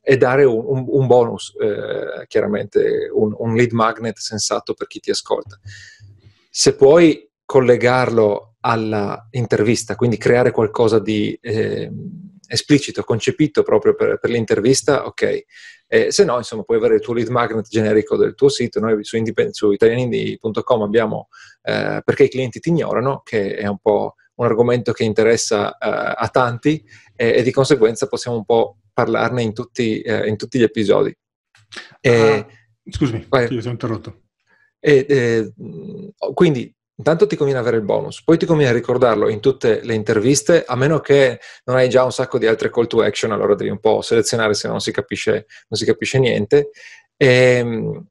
e 0.01 0.17
dare 0.17 0.45
un, 0.45 0.63
un, 0.65 0.85
un 0.87 1.07
bonus, 1.07 1.53
eh, 1.61 2.27
chiaramente 2.27 3.09
un, 3.13 3.55
lead 3.55 3.73
magnet 3.73 4.19
sensato 4.19 4.75
per 4.75 4.87
chi 4.87 5.01
ti 5.01 5.11
ascolta. 5.11 5.59
Se 6.49 6.75
puoi 6.77 7.29
collegarlo 7.45 8.55
all'intervista, 8.61 9.97
quindi 9.97 10.17
creare 10.17 10.51
qualcosa 10.53 10.99
di 11.01 11.37
eh, 11.41 11.91
esplicito, 12.49 13.03
concepito 13.03 13.63
proprio 13.63 13.95
per, 13.95 14.19
per 14.19 14.31
l'intervista, 14.31 15.07
ok. 15.07 15.45
Eh, 15.89 16.11
se 16.11 16.25
no, 16.25 16.37
insomma, 16.37 16.63
puoi 16.63 16.79
avere 16.79 16.97
il 16.97 17.01
tuo 17.01 17.15
lead 17.15 17.29
magnet 17.29 17.69
generico 17.69 18.17
del 18.17 18.35
tuo 18.35 18.49
sito. 18.49 18.81
Noi 18.81 19.05
su, 19.05 19.17
indipend- 19.17 19.53
su 19.53 19.71
italianindi.com 19.71 20.83
abbiamo 20.83 21.29
eh, 21.63 22.01
Perché 22.05 22.25
i 22.25 22.29
clienti 22.29 22.61
ti 22.61 22.71
ignorano, 22.71 23.23
che 23.25 23.57
è 23.57 23.67
un 23.67 23.79
po' 23.79 24.15
un 24.37 24.45
argomento 24.45 24.93
che 24.93 25.05
interessa 25.05 25.69
uh, 25.69 25.75
a 25.81 26.29
tanti 26.31 26.85
e, 27.15 27.43
di 27.43 27.51
conseguenza 27.51 28.07
possiamo 28.07 28.37
un 28.37 28.45
po' 28.45 28.79
parlarne 28.93 29.43
in 29.43 29.55
tutti, 29.55 30.03
uh, 30.05 30.27
in 30.27 30.37
tutti 30.37 30.59
gli 30.59 30.63
episodi. 30.63 31.17
Ah, 32.03 32.47
scusami, 32.89 33.27
vai. 33.29 33.49
ti 33.49 33.57
ho 33.57 33.71
interrotto. 33.71 34.23
E, 34.79 35.07
e, 35.09 35.53
quindi 36.35 36.73
intanto 36.97 37.27
ti 37.27 37.37
conviene 37.37 37.61
avere 37.61 37.77
il 37.77 37.83
bonus, 37.83 38.23
poi 38.23 38.39
ti 38.39 38.47
conviene 38.47 38.73
ricordarlo 38.73 39.29
in 39.29 39.41
tutte 39.41 39.81
le 39.83 39.95
interviste, 39.95 40.65
a 40.67 40.77
meno 40.77 41.01
che 41.01 41.41
non 41.65 41.77
hai 41.77 41.89
già 41.89 42.05
un 42.05 42.13
sacco 42.13 42.39
di 42.39 42.47
altre 42.47 42.71
call 42.71 42.87
to 42.87 43.03
action, 43.03 43.33
allora 43.33 43.55
devi 43.55 43.71
un 43.71 43.81
po' 43.81 44.01
selezionare 44.01 44.55
se 44.55 44.69
non 44.69 44.81
si 44.81 44.93
capisce, 44.93 45.47
non 45.69 45.79
si 45.79 45.85
capisce 45.85 46.19
niente. 46.19 46.71
E, 47.17 47.27
ehm, 47.27 48.07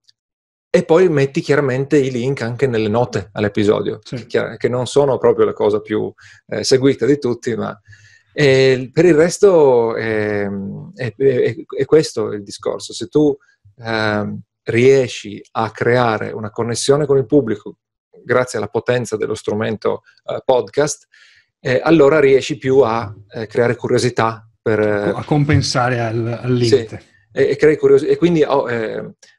e 0.75 0.83
poi 0.83 1.07
metti 1.07 1.39
chiaramente 1.39 1.95
i 1.97 2.11
link 2.11 2.41
anche 2.41 2.67
nelle 2.67 2.89
note 2.89 3.29
all'episodio, 3.31 4.01
sì. 4.03 4.25
che, 4.25 4.67
non 4.67 4.87
sono 4.87 5.17
proprio 5.17 5.45
la 5.45 5.53
cosa 5.53 5.79
più 5.79 6.13
eh, 6.47 6.65
seguita 6.65 7.05
di 7.05 7.17
tutti, 7.17 7.55
ma 7.55 7.79
eh, 8.33 8.89
per 8.91 9.05
il 9.05 9.13
resto 9.13 9.95
eh, 9.95 10.49
è, 10.93 11.85
questo 11.85 12.33
il 12.33 12.43
discorso. 12.43 12.91
Se 12.91 13.07
tu 13.07 13.33
ehm, 13.77 14.37
riesci 14.63 15.41
a 15.51 15.71
creare 15.71 16.31
una 16.31 16.49
connessione 16.49 17.05
con 17.05 17.15
il 17.19 17.25
pubblico 17.25 17.77
grazie 18.25 18.57
alla 18.57 18.67
potenza 18.67 19.15
dello 19.15 19.35
strumento 19.35 20.01
eh, 20.25 20.41
podcast, 20.43 21.07
eh, 21.59 21.79
allora 21.83 22.19
riesci 22.19 22.57
più 22.57 22.79
a 22.79 23.13
eh, 23.29 23.47
creare 23.47 23.75
curiosità 23.75 24.47
per, 24.61 24.79
a 24.79 25.23
compensare 25.23 25.99
al, 25.99 26.39
al 26.41 26.53
limite. 26.53 26.99
Sì, 26.99 27.13
e, 27.31 27.57
e, 27.59 27.77
curios- 27.77 28.03
e 28.03 28.17
quindi 28.17 28.43
oh, 28.43 28.65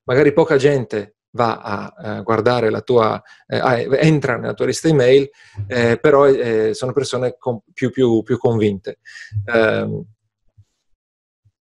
magari 0.05 0.33
poca 0.33 0.57
gente 0.57 1.16
va 1.37 1.93
a 1.95 2.23
guardare 2.23 2.71
la 2.71 2.81
tua, 2.81 3.23
eh, 3.47 3.88
entra 4.00 4.38
nella 4.38 4.55
tua 4.55 4.66
lista 4.66 4.88
email, 4.88 5.28
eh, 5.69 5.99
però 6.00 6.26
eh, 6.26 6.73
sono 6.75 6.93
persone 6.93 7.37
con, 7.38 7.61
più, 7.73 7.90
più, 7.90 8.23
più, 8.23 8.38
convinte. 8.38 8.99
Ehm, 9.45 10.05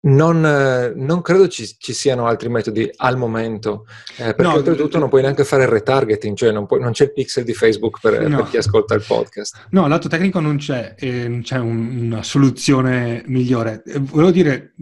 non, 0.01 0.93
non, 0.95 1.21
credo 1.21 1.49
ci, 1.49 1.65
ci, 1.77 1.91
siano 1.91 2.25
altri 2.25 2.47
metodi 2.47 2.89
al 2.97 3.17
momento, 3.17 3.85
eh, 4.17 4.33
perché 4.33 4.43
no, 4.43 4.53
oltretutto 4.53 4.97
non 4.97 5.09
puoi 5.09 5.21
neanche 5.21 5.43
fare 5.43 5.63
il 5.63 5.69
retargeting, 5.69 6.37
cioè 6.37 6.51
non, 6.51 6.65
puoi, 6.65 6.79
non 6.79 6.91
c'è 6.91 7.05
il 7.05 7.13
pixel 7.13 7.43
di 7.43 7.53
Facebook 7.53 7.99
per, 7.99 8.27
no. 8.27 8.37
per, 8.37 8.49
chi 8.49 8.57
ascolta 8.57 8.93
il 8.93 9.03
podcast. 9.05 9.67
No, 9.71 9.87
lato 9.87 10.07
tecnico 10.07 10.39
non 10.39 10.57
c'è, 10.57 10.95
eh, 10.97 11.27
non 11.27 11.41
c'è 11.41 11.57
un, 11.57 12.05
una 12.05 12.23
soluzione 12.23 13.23
migliore. 13.25 13.83
Eh, 13.85 13.99
volevo 13.99 14.31
dire, 14.31 14.73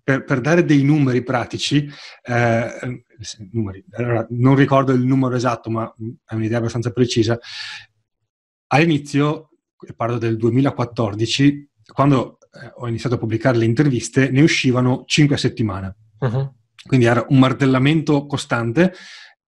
per, 0.00 0.22
per, 0.24 0.40
dare 0.40 0.64
dei 0.64 0.84
numeri 0.84 1.24
pratici, 1.24 1.88
eh, 2.22 3.04
numeri, 3.50 3.84
allora, 3.92 4.24
non 4.30 4.54
ricordo 4.54 4.92
il 4.92 5.04
numero 5.04 5.34
esatto, 5.34 5.70
ma 5.70 5.92
è 6.24 6.34
un'idea 6.34 6.58
abbastanza 6.58 6.92
precisa. 6.92 7.36
All'inizio, 8.68 9.50
parlo 9.96 10.18
del 10.18 10.36
2014, 10.36 11.70
quando 11.92 12.38
eh, 12.62 12.72
ho 12.76 12.88
iniziato 12.88 13.16
a 13.16 13.18
pubblicare 13.18 13.58
le 13.58 13.64
interviste, 13.64 14.30
ne 14.30 14.42
uscivano 14.42 15.04
5 15.06 15.34
a 15.34 15.38
settimana. 15.38 15.96
Uh-huh. 16.20 16.54
Quindi 16.86 17.06
era 17.06 17.24
un 17.28 17.38
martellamento 17.38 18.26
costante 18.26 18.92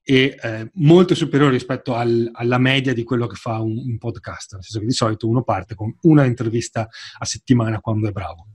e 0.02 0.36
eh, 0.40 0.70
molto 0.74 1.14
superiore 1.14 1.52
rispetto 1.52 1.94
al, 1.94 2.30
alla 2.32 2.58
media 2.58 2.94
di 2.94 3.02
quello 3.02 3.26
che 3.26 3.34
fa 3.34 3.60
un, 3.60 3.76
un, 3.76 3.98
podcast, 3.98 4.54
nel 4.54 4.62
senso 4.62 4.78
che 4.78 4.86
di 4.86 4.92
solito 4.92 5.28
uno 5.28 5.42
parte 5.42 5.74
con 5.74 5.94
una 6.02 6.24
intervista 6.24 6.88
a 7.18 7.24
settimana 7.24 7.80
quando 7.80 8.08
è 8.08 8.12
bravo. 8.12 8.46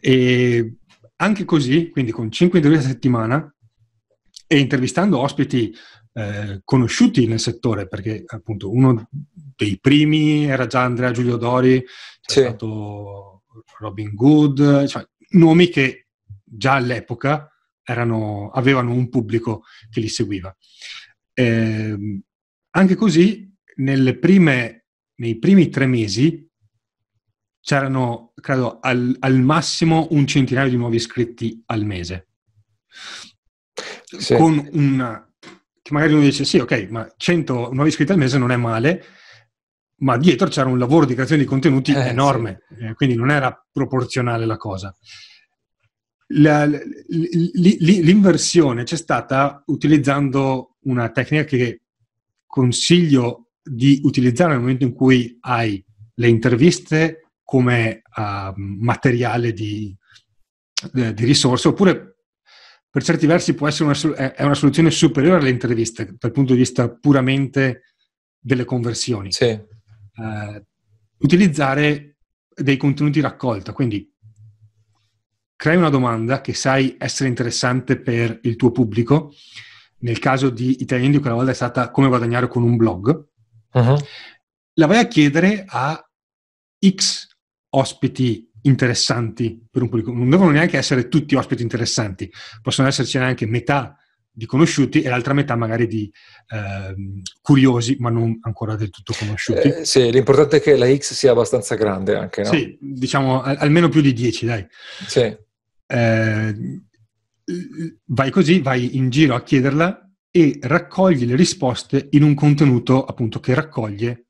E 0.00 0.76
anche 1.16 1.44
così, 1.44 1.90
quindi 1.90 2.12
con 2.12 2.30
5 2.30 2.58
interviste 2.58 2.88
a 2.88 2.92
settimana 2.92 3.54
e 4.46 4.58
intervistando 4.58 5.18
ospiti 5.18 5.74
eh, 6.14 6.60
conosciuti 6.64 7.26
nel 7.26 7.40
settore, 7.40 7.88
perché 7.88 8.22
appunto 8.26 8.70
uno 8.70 9.08
dei 9.56 9.78
primi 9.80 10.44
era 10.44 10.66
già 10.66 10.82
Andrea 10.82 11.10
Giulio 11.10 11.36
Dori, 11.36 11.82
c'è 12.20 12.32
sì. 12.32 12.40
stato 12.40 13.31
Robin 13.82 14.14
Good, 14.14 14.86
cioè 14.86 15.06
nomi 15.30 15.68
che 15.68 16.06
già 16.42 16.74
all'epoca 16.74 17.50
erano, 17.82 18.50
avevano 18.50 18.92
un 18.92 19.08
pubblico 19.08 19.64
che 19.90 20.00
li 20.00 20.08
seguiva. 20.08 20.56
Eh, 21.34 22.22
anche 22.70 22.94
così, 22.94 23.52
prime, 24.20 24.84
nei 25.16 25.38
primi 25.38 25.68
tre 25.68 25.86
mesi 25.86 26.48
c'erano, 27.60 28.32
credo, 28.40 28.78
al, 28.80 29.16
al, 29.20 29.40
massimo 29.40 30.08
un 30.10 30.26
centinaio 30.26 30.68
di 30.68 30.76
nuovi 30.76 30.96
iscritti 30.96 31.62
al 31.66 31.84
mese. 31.84 32.28
Sì. 34.04 34.34
Con 34.34 34.68
una... 34.72 35.32
che 35.80 35.92
magari 35.92 36.12
uno 36.12 36.22
dice, 36.22 36.44
sì, 36.44 36.58
ok, 36.58 36.88
ma 36.90 37.12
100 37.16 37.72
nuovi 37.72 37.88
iscritti 37.88 38.12
al 38.12 38.18
mese 38.18 38.38
non 38.38 38.50
è 38.50 38.56
male, 38.56 39.04
ma 40.02 40.16
dietro 40.16 40.48
c'era 40.48 40.68
un 40.68 40.78
lavoro 40.78 41.06
di 41.06 41.14
creazione 41.14 41.42
di 41.42 41.48
contenuti 41.48 41.92
eh, 41.92 42.08
enorme, 42.08 42.62
sì. 42.76 42.84
eh, 42.84 42.94
quindi 42.94 43.14
non 43.14 43.30
era 43.30 43.66
proporzionale 43.72 44.44
la 44.46 44.56
cosa. 44.56 44.94
La, 46.34 46.64
l'inversione 46.64 48.84
c'è 48.84 48.96
stata 48.96 49.62
utilizzando 49.66 50.76
una 50.84 51.10
tecnica 51.10 51.44
che 51.44 51.82
consiglio 52.46 53.48
di 53.62 54.00
utilizzare 54.02 54.52
nel 54.52 54.60
momento 54.60 54.84
in 54.84 54.94
cui 54.94 55.36
hai 55.40 55.84
le 56.14 56.28
interviste 56.28 57.32
come 57.44 58.00
uh, 58.16 58.54
materiale 58.56 59.52
di, 59.52 59.94
eh, 60.94 61.12
di, 61.12 61.24
risorse, 61.24 61.68
oppure 61.68 62.16
per 62.88 63.04
certi 63.04 63.26
versi 63.26 63.52
può 63.54 63.68
essere 63.68 63.90
una, 63.90 64.34
è 64.34 64.42
una 64.42 64.54
soluzione 64.54 64.90
superiore 64.90 65.40
alle 65.40 65.50
interviste 65.50 66.14
dal 66.18 66.32
punto 66.32 66.54
di 66.54 66.60
vista 66.60 66.90
puramente 66.90 67.94
delle 68.38 68.64
conversioni. 68.64 69.32
Sì. 69.32 69.70
Uh, 70.14 70.62
utilizzare 71.18 72.16
dei 72.54 72.76
contenuti 72.76 73.20
raccolta, 73.20 73.72
quindi 73.72 74.10
crei 75.56 75.76
una 75.76 75.88
domanda 75.88 76.40
che 76.40 76.54
sai 76.54 76.96
essere 76.98 77.28
interessante 77.28 77.98
per 77.98 78.40
il 78.42 78.56
tuo 78.56 78.72
pubblico. 78.72 79.32
Nel 79.98 80.18
caso 80.18 80.50
di 80.50 80.82
Italiani, 80.82 81.18
quella 81.18 81.36
volta 81.36 81.52
è 81.52 81.54
stata 81.54 81.90
come 81.90 82.08
guadagnare 82.08 82.48
con 82.48 82.64
un 82.64 82.76
blog. 82.76 83.26
Uh-huh. 83.72 83.96
La 84.74 84.86
vai 84.86 84.98
a 84.98 85.06
chiedere 85.06 85.64
a 85.66 86.04
X 86.84 87.28
ospiti 87.70 88.50
interessanti 88.62 89.64
per 89.70 89.82
un 89.82 89.88
pubblico. 89.88 90.12
Non 90.12 90.28
devono 90.28 90.50
neanche 90.50 90.76
essere 90.76 91.08
tutti 91.08 91.36
ospiti 91.36 91.62
interessanti, 91.62 92.30
possono 92.60 92.88
esserci 92.88 93.16
anche 93.18 93.46
metà 93.46 93.96
di 94.34 94.46
conosciuti 94.46 95.02
e 95.02 95.08
l'altra 95.10 95.34
metà 95.34 95.54
magari 95.56 95.86
di 95.86 96.10
eh, 96.48 96.94
curiosi, 97.42 97.96
ma 97.98 98.08
non 98.08 98.38
ancora 98.42 98.76
del 98.76 98.88
tutto 98.88 99.14
conosciuti. 99.16 99.68
Eh, 99.68 99.84
sì, 99.84 100.10
l'importante 100.10 100.56
è 100.56 100.60
che 100.60 100.76
la 100.76 100.92
X 100.92 101.12
sia 101.12 101.32
abbastanza 101.32 101.74
grande 101.74 102.16
anche, 102.16 102.42
no? 102.42 102.48
Sì, 102.48 102.76
diciamo 102.80 103.42
al- 103.42 103.56
almeno 103.58 103.88
più 103.88 104.00
di 104.00 104.12
10, 104.12 104.46
dai. 104.46 104.66
Sì. 105.06 105.36
Eh, 105.86 106.56
vai 108.06 108.30
così, 108.30 108.60
vai 108.60 108.96
in 108.96 109.10
giro 109.10 109.34
a 109.34 109.42
chiederla 109.42 110.10
e 110.30 110.58
raccogli 110.62 111.26
le 111.26 111.36
risposte 111.36 112.08
in 112.12 112.22
un 112.22 112.34
contenuto 112.34 113.04
appunto 113.04 113.38
che 113.38 113.52
raccoglie 113.52 114.28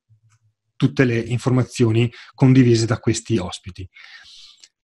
tutte 0.75 1.05
le 1.05 1.19
informazioni 1.19 2.11
condivise 2.35 2.87
da 2.87 2.99
questi 2.99 3.39
ospiti. 3.39 3.89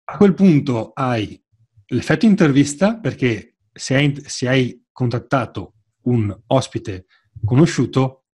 A 0.05 0.15
quel 0.15 0.33
punto 0.33 0.91
hai 0.93 1.41
l'effetto 1.87 2.25
intervista 2.25 2.97
perché 2.97 3.55
se 3.71 3.95
hai, 3.95 4.21
se 4.25 4.47
hai 4.47 4.83
contattato 4.91 5.75
un 6.03 6.35
ospite 6.47 7.05
conosciuto, 7.43 8.25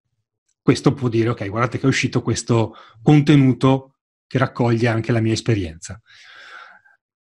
questo 0.63 0.93
può 0.93 1.09
dire, 1.09 1.29
ok, 1.29 1.49
guardate 1.49 1.79
che 1.79 1.85
è 1.85 1.89
uscito 1.89 2.23
questo 2.23 2.75
contenuto 3.03 3.99
che 4.27 4.39
raccoglie 4.39 4.89
anche 4.89 5.13
la 5.13 5.21
mia 5.21 5.33
esperienza. 5.33 6.01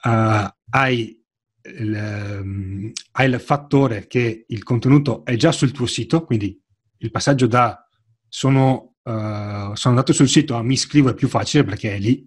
Uh, 0.02 0.48
hai, 0.70 1.22
il, 1.62 2.40
um, 2.40 2.92
hai 3.12 3.28
il 3.30 3.40
fattore 3.40 4.06
che 4.06 4.44
il 4.48 4.62
contenuto 4.62 5.24
è 5.24 5.36
già 5.36 5.52
sul 5.52 5.72
tuo 5.72 5.86
sito, 5.86 6.24
quindi 6.24 6.58
il 6.98 7.10
passaggio 7.10 7.46
da 7.46 7.86
sono, 8.28 8.94
uh, 9.02 9.74
sono 9.74 9.78
andato 9.84 10.12
sul 10.12 10.28
sito 10.28 10.56
a 10.56 10.62
mi 10.62 10.74
iscrivo 10.74 11.10
è 11.10 11.14
più 11.14 11.28
facile 11.28 11.64
perché 11.64 11.94
è 11.94 11.98
lì 11.98 12.26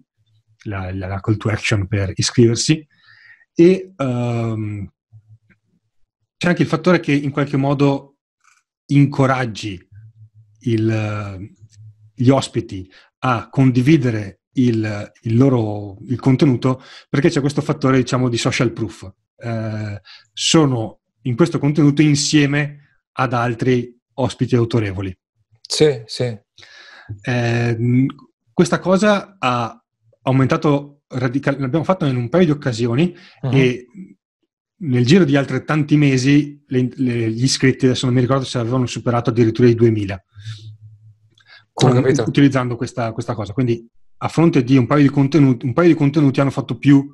la, 0.64 0.94
la 0.94 1.20
call 1.20 1.36
to 1.36 1.48
action 1.48 1.86
per 1.86 2.12
iscriversi 2.14 2.86
e 3.54 3.92
um, 3.96 4.88
c'è 6.38 6.48
anche 6.48 6.62
il 6.62 6.68
fattore 6.68 7.00
che 7.00 7.12
in 7.12 7.30
qualche 7.30 7.56
modo 7.56 8.16
incoraggi 8.86 9.78
il, 10.60 11.50
gli 12.14 12.28
ospiti 12.30 12.90
a 13.20 13.48
condividere 13.50 14.40
il, 14.52 15.12
il, 15.22 15.36
loro 15.36 15.98
il 16.06 16.18
contenuto 16.18 16.82
perché 17.08 17.28
c'è 17.28 17.40
questo 17.40 17.60
fattore 17.60 17.98
diciamo 17.98 18.28
di 18.28 18.38
social 18.38 18.72
proof 18.72 19.12
eh, 19.36 20.00
sono 20.32 21.00
in 21.22 21.36
questo 21.36 21.58
contenuto 21.58 22.02
insieme 22.02 23.02
ad 23.12 23.32
altri 23.32 23.94
ospiti 24.14 24.56
autorevoli 24.56 25.16
sì, 25.60 26.02
sì. 26.06 26.36
Eh, 27.22 28.06
questa 28.52 28.78
cosa 28.78 29.36
ha 29.38 29.84
aumentato 30.22 31.02
radicalmente, 31.08 31.62
l'abbiamo 31.62 31.84
fatto 31.84 32.06
in 32.06 32.16
un 32.16 32.28
paio 32.28 32.46
di 32.46 32.50
occasioni 32.50 33.14
uh-huh. 33.42 33.52
e 33.52 33.86
nel 34.80 35.04
giro 35.04 35.24
di 35.24 35.36
altrettanti 35.36 35.96
mesi 35.96 36.62
le, 36.68 36.88
le, 36.94 37.30
gli 37.30 37.42
iscritti, 37.42 37.86
adesso 37.86 38.06
non 38.06 38.14
mi 38.14 38.20
ricordo 38.20 38.44
se 38.44 38.58
avevano 38.58 38.86
superato 38.86 39.30
addirittura 39.30 39.68
i 39.68 39.74
2000 39.74 40.24
con, 41.72 41.96
utilizzando 41.96 42.76
questa, 42.76 43.12
questa, 43.12 43.34
cosa. 43.34 43.52
Quindi 43.52 43.86
a 44.18 44.28
fronte 44.28 44.64
di 44.64 44.76
un 44.76 44.86
paio 44.86 45.02
di, 45.02 45.10
contenuti, 45.10 45.64
un 45.64 45.72
paio 45.72 45.88
di 45.88 45.94
contenuti 45.94 46.40
hanno 46.40 46.50
fatto 46.50 46.76
più 46.76 47.06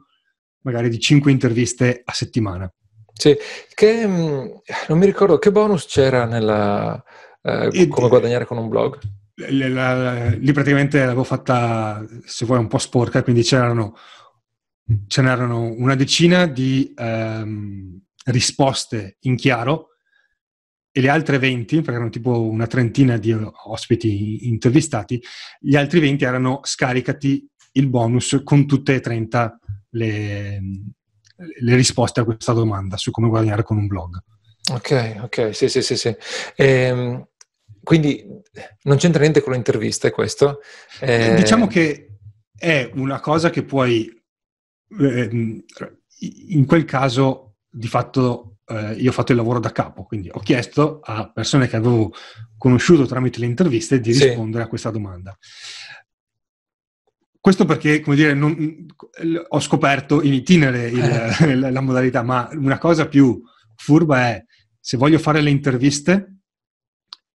magari 0.61 0.89
di 0.89 0.99
5 0.99 1.31
interviste 1.31 2.03
a 2.03 2.13
settimana. 2.13 2.71
Sì, 3.13 3.37
che 3.75 4.07
mm, 4.07 4.47
non 4.89 4.99
mi 4.99 5.07
ricordo 5.07 5.39
che 5.39 5.53
bonus 5.53 5.87
c'era 5.87 6.25
nella 6.25 7.03
eh, 7.43 7.89
come 7.89 8.09
guadagnare 8.09 8.47
con 8.47 8.57
un 8.57 8.69
blog. 8.69 8.99
La, 9.51 9.69
la, 9.69 10.29
lì 10.31 10.53
praticamente 10.53 11.01
l'avevo 11.01 11.25
fatta, 11.25 12.05
se 12.25 12.47
vuoi, 12.47 12.59
un 12.59 12.69
po' 12.69 12.79
sporca, 12.79 13.23
quindi 13.23 13.43
c'erano 13.43 13.95
ce 15.07 15.23
n'erano 15.23 15.73
una 15.73 15.95
decina 15.95 16.47
di 16.47 16.93
ehm, 16.97 18.01
risposte 18.27 19.17
in 19.21 19.37
chiaro 19.37 19.89
e 20.91 21.01
le 21.01 21.09
altre 21.09 21.39
20, 21.39 21.77
perché 21.77 21.93
erano 21.93 22.11
tipo 22.11 22.43
una 22.43 22.67
trentina 22.67 23.17
di 23.17 23.33
ospiti 23.65 24.47
intervistati, 24.47 25.21
gli 25.59 25.75
altri 25.75 25.99
20 26.01 26.25
erano 26.25 26.61
scaricati 26.63 27.49
il 27.73 27.89
bonus 27.89 28.41
con 28.45 28.67
tutte 28.67 28.95
e 28.95 29.01
30 29.01 29.59
le, 29.91 30.61
le 31.37 31.75
risposte 31.75 32.21
a 32.21 32.25
questa 32.25 32.53
domanda 32.53 32.97
su 32.97 33.11
come 33.11 33.29
guadagnare 33.29 33.65
con 33.65 33.77
un 33.77 33.89
blog. 33.89 34.23
Ok, 34.73 35.17
ok, 35.23 35.55
sì, 35.55 35.69
sì, 35.69 35.83
sì, 35.83 35.97
sì. 35.97 36.17
Ehm, 36.57 37.27
quindi 37.83 38.25
non 38.83 38.97
c'entra 38.97 39.21
niente 39.21 39.43
con 39.43 39.53
l'intervista, 39.53 40.07
è 40.07 40.13
questo? 40.13 40.61
Eh... 41.01 41.35
Diciamo 41.35 41.67
che 41.67 42.19
è 42.57 42.89
una 42.95 43.21
cosa 43.21 43.51
che 43.51 43.65
puoi 43.65 44.24
Ehm, 44.99 45.65
in 46.49 46.65
quel 46.67 46.85
caso 46.85 47.57
di 47.69 47.89
fatto 47.89 48.55
eh, 48.67 48.95
io 48.95 49.11
ho 49.11 49.13
fatto 49.13 49.33
il 49.33 49.39
lavoro 49.39 49.61
da 49.61 49.73
capo, 49.73 50.05
quindi 50.05 50.31
ho 50.33 50.41
chiesto 50.41 51.01
a 51.03 51.31
persone 51.31 51.69
che 51.69 51.77
avevo 51.77 52.13
conosciuto 52.57 53.05
tramite 53.07 53.41
le 53.41 53.47
interviste 53.47 54.01
di 54.01 54.15
sì. 54.15 54.25
rispondere 54.25 54.65
a 54.65 54.69
questa 54.69 54.91
domanda. 54.91 55.37
Questo 57.39 57.67
perché, 57.67 58.01
come 58.01 58.17
dire, 58.17 58.33
non, 58.33 58.87
ho 59.49 59.61
scoperto 59.61 60.23
in 60.23 60.33
itinere 60.33 60.89
il, 60.89 61.03
eh. 61.03 61.55
la, 61.57 61.71
la 61.71 61.81
modalità, 61.83 62.23
ma 62.23 62.49
una 62.53 62.79
cosa 62.79 63.07
più 63.07 63.43
furba 63.77 64.29
è 64.29 64.45
se 64.81 64.97
voglio 64.97 65.19
fare 65.19 65.43
le 65.43 65.51
interviste, 65.51 66.39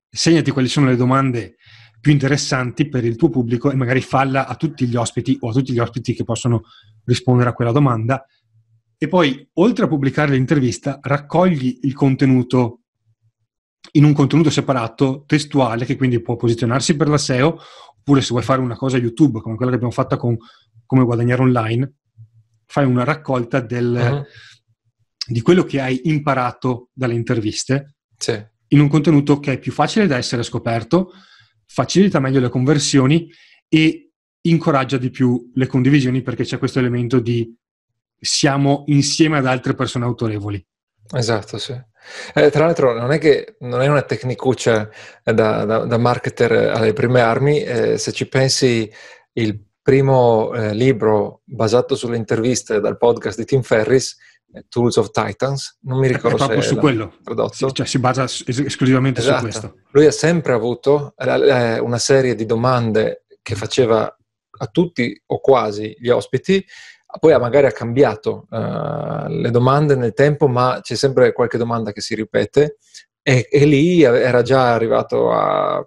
segnati 0.10 0.50
quali 0.50 0.68
sono 0.68 0.88
le 0.88 0.96
domande 0.96 1.58
più 2.00 2.12
interessanti 2.12 2.88
per 2.88 3.04
il 3.04 3.18
tuo 3.18 3.30
pubblico 3.30 3.70
e 3.72 3.76
magari 3.76 4.02
falla 4.02 4.48
a 4.48 4.56
tutti 4.56 4.88
gli 4.88 4.96
ospiti 4.96 5.38
o 5.42 5.50
a 5.50 5.54
tutti 5.54 5.74
gli 5.74 5.80
ospiti 5.80 6.14
che 6.14 6.24
possono 6.24 6.64
rispondere 7.06 7.50
a 7.50 7.54
quella 7.54 7.72
domanda. 7.72 8.26
E 8.98 9.08
poi, 9.08 9.48
oltre 9.54 9.86
a 9.86 9.88
pubblicare 9.88 10.32
l'intervista, 10.32 11.00
raccogli 11.02 11.80
il 11.84 11.94
contenuto 11.94 12.82
in 13.94 14.04
un 14.04 14.14
contenuto 14.14 14.50
separato, 14.50 15.24
testuale, 15.26 15.86
che 15.86 15.96
quindi 15.96 16.22
può 16.22 16.36
posizionarsi 16.36 16.96
per 16.96 17.08
la 17.08 17.18
SEO, 17.18 17.58
oppure 17.98 18.22
se 18.22 18.30
vuoi 18.30 18.44
fare 18.44 18.62
una 18.62 18.76
cosa 18.76 18.98
YouTube, 18.98 19.40
come 19.40 19.56
quella 19.56 19.72
che 19.72 19.78
abbiamo 19.78 19.94
fatto 19.94 20.18
con 20.18 20.38
come 20.86 21.04
guadagnare 21.04 21.44
online, 21.44 21.94
fai 22.66 22.86
una 22.86 23.04
raccolta 23.04 23.60
del, 23.60 23.92
uh-huh. 23.94 24.26
di 25.28 25.42
quello 25.42 25.64
che 25.64 25.80
hai 25.80 26.02
imparato 26.06 26.90
dalle 26.94 27.14
interviste 27.14 27.98
sì. 28.18 28.44
in 28.70 28.80
un 28.80 28.88
contenuto 28.88 29.40
che 29.40 29.54
è 29.54 29.60
più 29.60 29.72
facile 29.72 30.08
da 30.08 30.18
essere 30.18 30.42
scoperto, 30.42 31.12
facilita 31.66 32.20
meglio 32.20 32.40
le 32.40 32.50
conversioni 32.50 33.30
e 33.68 34.09
incoraggia 34.42 34.98
di 34.98 35.10
più 35.10 35.52
le 35.54 35.68
condivisioni 35.68 36.22
perché 36.22 36.44
c'è 36.44 36.58
questo 36.58 36.80
elemento 36.80 37.20
di 37.20 37.54
siamo 38.20 38.84
insieme 38.88 39.38
ad 39.38 39.46
altre 39.46 39.74
persone 39.74 40.06
autorevoli. 40.06 40.66
Esatto, 41.12 41.58
sì. 41.58 41.80
Eh, 42.34 42.50
tra 42.50 42.66
l'altro 42.66 42.98
non 42.98 43.12
è 43.12 43.18
che 43.18 43.56
non 43.60 43.82
è 43.82 43.88
una 43.88 44.02
tecnicuccia 44.02 44.90
da, 45.24 45.66
da, 45.66 45.86
da 45.86 45.98
marketer 45.98 46.52
alle 46.52 46.94
prime 46.94 47.22
armi, 47.22 47.62
eh, 47.62 47.98
se 47.98 48.12
ci 48.12 48.28
pensi 48.28 48.90
il 49.34 49.60
primo 49.82 50.54
eh, 50.54 50.74
libro 50.74 51.42
basato 51.46 51.96
sulle 51.96 52.18
interviste 52.18 52.80
dal 52.80 52.98
podcast 52.98 53.38
di 53.38 53.46
Tim 53.46 53.62
Ferris 53.62 54.18
Tools 54.68 54.96
of 54.98 55.12
Titans, 55.12 55.78
non 55.82 56.00
mi 56.00 56.08
ricordo 56.08 56.36
è 56.36 56.40
proprio 56.40 56.62
se 56.62 56.68
su 56.68 56.78
quello. 56.78 57.14
Tradotto. 57.24 57.72
Cioè 57.72 57.86
si 57.86 58.00
basa 58.00 58.24
esclusivamente 58.24 59.20
esatto. 59.20 59.38
su 59.38 59.44
questo. 59.44 59.76
Lui 59.92 60.06
ha 60.06 60.12
sempre 60.12 60.54
avuto 60.54 61.14
eh, 61.18 61.80
una 61.80 62.00
serie 62.00 62.36
di 62.36 62.46
domande 62.46 63.26
che 63.42 63.56
faceva 63.56 64.16
a 64.60 64.68
tutti 64.68 65.20
o 65.28 65.40
quasi 65.40 65.96
gli 66.00 66.10
ospiti, 66.10 66.64
poi 67.20 67.38
magari 67.40 67.66
ha 67.66 67.72
cambiato 67.72 68.46
uh, 68.50 69.28
le 69.28 69.50
domande 69.50 69.96
nel 69.96 70.14
tempo, 70.14 70.48
ma 70.48 70.80
c'è 70.82 70.96
sempre 70.96 71.34
qualche 71.34 71.58
domanda 71.58 71.92
che 71.92 72.02
si 72.02 72.14
ripete. 72.14 72.78
E, 73.22 73.48
e 73.50 73.66
lì 73.66 74.04
era 74.04 74.42
già 74.42 74.74
arrivato 74.74 75.32
a 75.32 75.86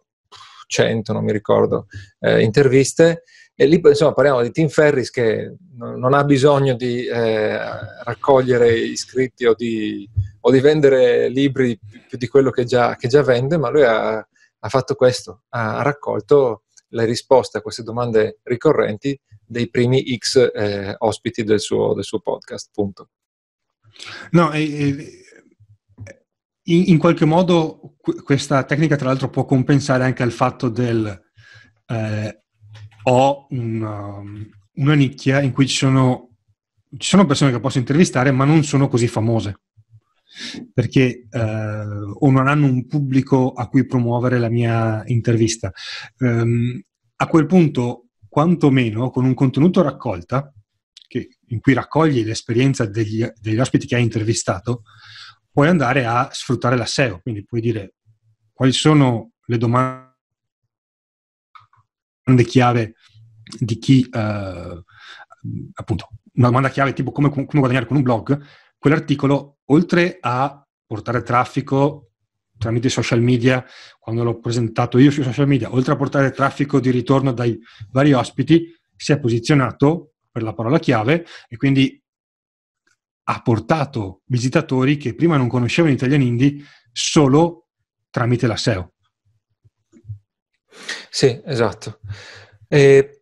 100, 0.67 1.13
non 1.13 1.25
mi 1.25 1.33
ricordo, 1.33 1.87
eh, 2.21 2.43
interviste. 2.43 3.23
E 3.55 3.67
lì 3.67 3.81
insomma 3.85 4.15
parliamo 4.15 4.43
di 4.43 4.51
Tim 4.51 4.69
Ferris 4.69 5.11
che 5.11 5.55
non 5.77 6.15
ha 6.15 6.25
bisogno 6.25 6.75
di 6.75 7.07
eh, 7.07 7.59
raccogliere 8.03 8.73
iscritti 8.75 9.45
o 9.45 9.55
di, 9.55 10.09
o 10.41 10.51
di, 10.51 10.61
vendere 10.61 11.29
libri 11.29 11.79
più 12.09 12.17
di 12.17 12.29
quello 12.29 12.51
che 12.51 12.65
già, 12.65 12.97
che 12.97 13.09
già 13.09 13.23
vende, 13.23 13.59
ma 13.59 13.69
lui 13.69 13.85
ha, 13.85 14.17
ha 14.17 14.69
fatto 14.69 14.95
questo, 14.95 15.43
ha, 15.51 15.83
raccolto 15.83 16.62
le 16.93 17.05
risposte 17.05 17.59
a 17.59 17.61
queste 17.61 17.83
domande 17.83 18.41
ricorrenti 18.43 19.19
dei 19.45 19.69
primi 19.69 20.05
X 20.17 20.51
eh, 20.55 20.95
ospiti 20.99 21.45
del 21.45 21.61
suo, 21.61 21.95
del 21.95 22.05
suo, 22.05 22.21
podcast, 22.21 22.71
punto. 22.73 23.11
No, 24.31 24.53
e, 24.53 24.63
e, 24.63 25.25
in, 26.65 26.85
in, 26.87 26.99
qualche 26.99 27.25
modo 27.25 27.97
questa 28.25 28.65
tecnica 28.65 28.97
tra 28.97 29.09
l'altro 29.09 29.29
può 29.29 29.45
compensare 29.45 30.05
anche 30.05 30.23
il 30.23 30.33
fatto 30.33 30.69
del 30.69 31.21
eh, 31.87 32.43
ho 33.05 33.47
una, 33.51 34.23
una 34.75 34.95
nicchia 34.95 35.41
in 35.41 35.53
cui 35.53 35.67
ci 35.67 35.77
sono, 35.77 36.37
ci 36.97 37.09
sono, 37.09 37.27
persone 37.27 37.51
che 37.51 37.61
posso 37.61 37.79
intervistare, 37.79 38.31
ma 38.31 38.45
non 38.45 38.63
sono 38.65 38.89
così 38.89 39.09
famose. 39.09 39.61
Perché 40.73 41.27
eh, 41.29 41.41
o 41.41 42.31
non 42.31 42.49
hanno 42.49 42.67
un 42.67 42.87
pubblico 42.87 43.53
a 43.53 43.69
cui 43.69 43.87
promuovere 43.87 44.39
la 44.39 44.49
mia 44.49 45.03
intervista. 45.07 45.73
Um, 46.19 46.81
a 47.17 47.27
quel 47.27 47.47
punto, 47.47 48.07
quantomeno 48.29 49.11
con 49.11 49.25
un 49.25 49.35
contenuto 49.35 49.83
raccolta, 49.83 50.53
che, 51.07 51.39
in 51.49 51.61
cui 51.61 51.75
raccogli 51.75 52.25
l'esperienza 52.25 52.87
degli, 52.87 53.27
degli 53.39 53.59
ospiti 53.59 53.87
che 53.87 53.97
hai 53.97 54.03
intervistato, 54.03 54.83
puoi 55.53 55.69
andare 55.69 56.07
a 56.07 56.31
sfruttare 56.33 56.77
la 56.77 56.87
SEO, 56.87 57.21
quindi 57.21 57.45
puoi 57.45 57.61
dire 57.61 57.95
quali 58.53 58.73
sono 58.73 59.33
le 59.47 59.59
domande 59.59 60.15
chiave 62.47 62.95
di 63.59 63.79
chi, 63.79 64.09
eh, 64.11 64.83
appunto, 65.75 66.09
una 66.35 66.47
domanda 66.47 66.71
chiave 66.71 66.95
tipo 66.95 67.13
come, 67.13 67.29
come 67.29 67.47
guadagnare 67.51 67.87
con 67.87 67.97
un 67.97 68.03
blog, 68.03 68.43
quell'articolo, 68.83 69.59
oltre 69.67 70.19
a 70.21 70.67
portare 70.85 71.23
traffico 71.23 72.11
tramite 72.59 72.89
social 72.89 73.21
media, 73.21 73.65
quando 74.01 74.25
l'ho 74.25 74.41
presentato 74.41 74.99
io 74.99 75.13
sui 75.13 75.23
social 75.23 75.47
media, 75.47 75.73
oltre 75.73 75.93
a 75.93 75.97
portare 75.97 76.33
traffico 76.33 76.81
di 76.81 76.91
ritorno 76.91 77.33
dai 77.33 77.57
vari 77.93 78.13
ospiti, 78.13 78.75
si 78.97 79.13
è 79.13 79.21
posizionato 79.21 80.15
per 80.33 80.43
la 80.43 80.53
parola 80.53 80.81
chiave 80.81 81.25
e 81.49 81.57
quindi 81.57 82.03
ha 83.25 83.41
portato 83.41 84.23
visitatori 84.27 84.97
che 84.97 85.15
prima 85.15 85.37
non 85.37 85.49
conoscevano 85.49 85.95
Italian 85.95 86.21
Indie 86.21 86.65
solo 86.91 87.69
tramite 88.11 88.49
la 88.49 88.57
SEO. 88.57 88.95
Sì, 91.09 91.41
esatto. 91.45 92.01
E 92.67 93.22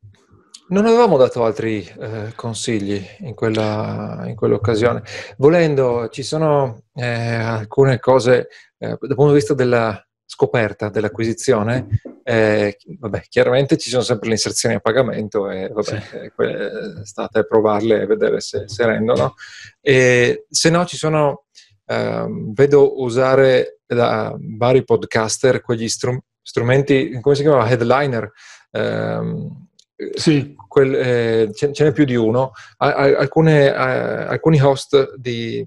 non 0.70 0.86
avevamo 0.86 1.16
dato 1.16 1.44
altri 1.44 1.84
eh, 1.84 2.32
consigli 2.34 3.04
in, 3.20 3.34
quella, 3.34 4.24
in, 4.26 4.34
quell'occasione. 4.34 5.02
Volendo, 5.36 6.08
ci 6.08 6.22
sono 6.22 6.84
eh, 6.94 7.06
alcune 7.06 7.98
cose 7.98 8.48
eh, 8.78 8.96
dal 8.98 9.14
punto 9.14 9.28
di 9.28 9.34
vista 9.34 9.54
della 9.54 10.02
scoperta, 10.24 10.88
dell'acquisizione. 10.88 11.88
Eh, 12.22 12.78
vabbè, 12.98 13.22
chiaramente 13.28 13.76
ci 13.76 13.90
sono 13.90 14.02
sempre 14.02 14.28
le 14.28 14.34
inserzioni 14.34 14.76
a 14.76 14.80
pagamento 14.80 15.50
e 15.50 15.68
vabbè, 15.68 15.82
sì. 15.82 16.16
Eh, 16.42 17.04
state 17.04 17.40
a 17.40 17.42
provarle 17.42 18.02
e 18.02 18.06
vedere 18.06 18.40
se, 18.40 18.68
se 18.68 18.86
rendono. 18.86 19.34
E, 19.80 20.46
se 20.48 20.70
no, 20.70 20.84
ci 20.86 20.96
sono, 20.96 21.46
ehm, 21.86 22.52
vedo 22.54 23.02
usare 23.02 23.80
da 23.86 24.32
vari 24.56 24.84
podcaster 24.84 25.60
quegli 25.62 25.88
strum- 25.88 26.22
strumenti, 26.40 27.18
come 27.20 27.34
si 27.34 27.42
chiama? 27.42 27.68
Headliner. 27.68 28.30
Ehm, 28.70 29.68
sì. 30.14 30.54
Quel, 30.68 30.94
eh, 30.94 31.50
ce, 31.54 31.72
ce, 31.72 31.84
n'è 31.84 31.92
più 31.92 32.04
di 32.04 32.14
uno. 32.14 32.52
Alcune, 32.78 33.66
eh, 33.66 33.72
alcuni 33.72 34.60
host 34.60 35.14
di, 35.16 35.66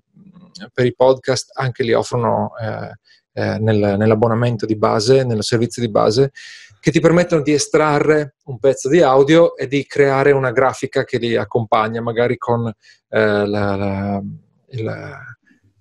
per 0.74 0.86
i 0.86 0.94
podcast 0.96 1.52
anche 1.54 1.84
li 1.84 1.94
offrono 1.94 2.52
eh, 2.62 2.92
eh, 3.34 3.58
nel, 3.60 3.96
nell'abbonamento 3.98 4.66
di 4.66 4.78
base, 4.78 5.24
nel 5.24 5.44
servizio 5.44 5.82
di 5.82 5.90
base, 5.90 6.32
che 6.80 6.92
ti 6.92 7.00
permettono 7.00 7.42
di 7.42 7.54
estrarre 7.54 8.36
un 8.46 8.60
pezzo 8.60 8.90
di 8.90 9.02
audio 9.02 9.56
e 9.56 9.68
di 9.68 9.86
creare 9.86 10.32
una 10.32 10.52
grafica 10.52 11.04
che 11.04 11.18
li 11.18 11.36
accompagna, 11.36 12.02
magari 12.02 12.38
con 12.38 12.68
eh, 12.68 12.76
la, 13.48 13.76
la, 13.76 14.22
il, 14.70 15.18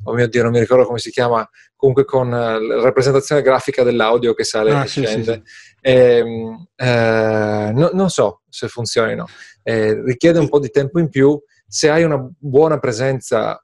oh 0.05 0.15
mio 0.15 0.29
Dio, 0.29 0.43
non 0.43 0.53
mi 0.53 0.61
ricordo 0.61 0.87
come 0.87 0.99
si 0.99 1.11
chiama, 1.11 1.49
comunque 1.77 2.05
con 2.05 2.29
uh, 2.29 2.61
la 2.61 2.83
rappresentazione 2.83 3.43
grafica 3.43 3.83
dell'audio 3.83 4.35
che 4.35 4.45
sale 4.45 4.73
ah, 4.73 4.85
e 4.85 4.87
scende. 4.87 5.43
Sì, 5.45 5.53
sì. 5.53 5.72
Ehm, 5.83 6.67
eh, 6.77 7.73
no, 7.75 7.91
non 7.93 8.09
so 8.09 8.43
se 8.49 8.69
funzionino. 8.69 9.27
Eh, 9.63 10.03
richiede 10.05 10.39
un 10.39 10.49
po' 10.49 10.59
di 10.59 10.71
tempo 10.71 10.99
in 10.99 11.09
più. 11.09 11.41
Se 11.67 11.91
hai 11.91 12.05
una 12.05 12.25
buona 12.39 12.79
presenza, 12.79 13.63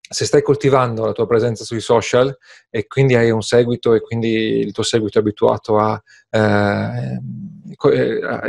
se 0.00 0.24
stai 0.24 0.42
coltivando 0.42 1.04
la 1.04 1.12
tua 1.12 1.26
presenza 1.26 1.64
sui 1.64 1.80
social 1.80 2.36
e 2.68 2.86
quindi 2.86 3.14
hai 3.14 3.30
un 3.30 3.42
seguito 3.42 3.94
e 3.94 4.00
quindi 4.00 4.58
il 4.58 4.72
tuo 4.72 4.82
seguito 4.82 5.18
è 5.18 5.20
abituato 5.20 5.78
a 5.78 6.02
eh, 6.30 7.20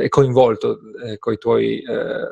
è 0.02 0.08
coinvolto 0.10 0.80
eh, 1.06 1.17
con 1.17 1.34
i 1.34 1.38
tuoi 1.38 1.82
eh, 1.82 2.32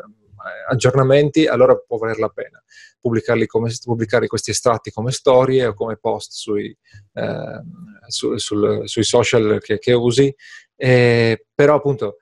aggiornamenti, 0.70 1.46
allora 1.46 1.76
può 1.76 1.98
valer 1.98 2.18
la 2.20 2.30
pena 2.30 2.62
pubblicarli 3.02 3.48
come, 3.48 3.72
pubblicare 3.84 4.28
questi 4.28 4.52
estratti 4.52 4.92
come 4.92 5.12
storie 5.12 5.66
o 5.66 5.74
come 5.74 5.98
post 5.98 6.34
sui, 6.34 6.76
eh, 7.14 7.62
su, 8.08 8.38
sul, 8.38 8.84
sui 8.86 9.04
social 9.04 9.60
che, 9.60 9.80
che 9.80 9.94
usi, 9.94 10.34
eh, 10.84 11.46
però 11.54 11.76
appunto 11.76 12.18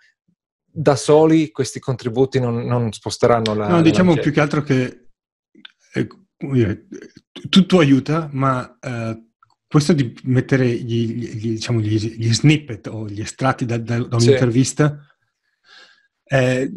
da 0.65 0.97
soli 0.97 1.49
questi 1.49 1.79
contributi 1.79 2.41
non, 2.41 2.65
non 2.65 2.91
sposteranno 2.91 3.53
la... 3.53 3.69
No, 3.69 3.81
diciamo 3.81 4.15
la 4.15 4.21
più 4.21 4.33
che 4.33 4.41
altro 4.41 4.61
che 4.63 5.07
eh, 5.93 6.07
dire, 6.37 6.87
tutto 7.49 7.79
aiuta, 7.79 8.29
ma 8.33 8.77
eh, 8.81 9.27
questo 9.65 9.93
di 9.93 10.13
mettere 10.23 10.67
gli, 10.67 11.13
gli, 11.13 11.49
diciamo, 11.51 11.79
gli, 11.79 11.97
gli, 11.97 12.33
snippet 12.33 12.87
o 12.87 13.07
gli 13.07 13.21
estratti 13.21 13.65
da, 13.65 13.77
da, 13.77 14.03
da 14.03 14.17
un'intervista 14.17 15.07
sì. 16.25 16.35
eh, 16.35 16.71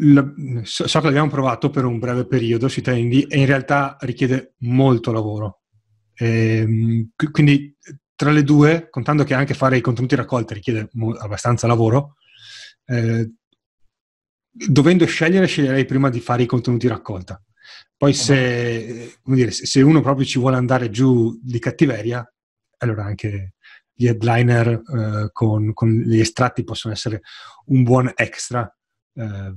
la, 0.00 0.32
so, 0.62 0.88
so, 0.88 0.98
che 0.98 1.06
l'abbiamo 1.06 1.30
provato 1.30 1.70
per 1.70 1.84
un 1.84 2.00
breve 2.00 2.26
periodo 2.26 2.66
sui 2.66 2.82
Trendy 2.82 3.22
e 3.22 3.38
in 3.38 3.46
realtà 3.46 3.96
richiede 4.00 4.54
molto 4.58 5.12
lavoro. 5.12 5.62
E, 6.14 6.56
ehm, 6.56 7.10
quindi 7.30 7.76
tra 8.22 8.30
le 8.30 8.44
due, 8.44 8.86
contando 8.88 9.24
che 9.24 9.34
anche 9.34 9.52
fare 9.52 9.76
i 9.76 9.80
contenuti 9.80 10.14
raccolti 10.14 10.54
richiede 10.54 10.88
abbastanza 11.18 11.66
lavoro, 11.66 12.14
eh, 12.84 13.32
dovendo 14.48 15.06
scegliere, 15.06 15.46
sceglierei 15.46 15.84
prima 15.84 16.08
di 16.08 16.20
fare 16.20 16.44
i 16.44 16.46
contenuti 16.46 16.86
raccolta. 16.86 17.42
Poi 17.96 18.12
se, 18.12 19.18
dire, 19.24 19.50
se 19.50 19.82
uno 19.82 20.00
proprio 20.02 20.24
ci 20.24 20.38
vuole 20.38 20.54
andare 20.54 20.90
giù 20.90 21.36
di 21.42 21.58
cattiveria, 21.58 22.24
allora 22.78 23.02
anche 23.02 23.54
gli 23.92 24.06
headliner 24.06 24.68
eh, 24.68 25.30
con, 25.32 25.72
con, 25.72 25.90
gli 25.90 26.20
estratti 26.20 26.62
possono 26.62 26.94
essere 26.94 27.22
un 27.66 27.82
buon 27.82 28.12
extra 28.14 28.72
eh, 29.14 29.52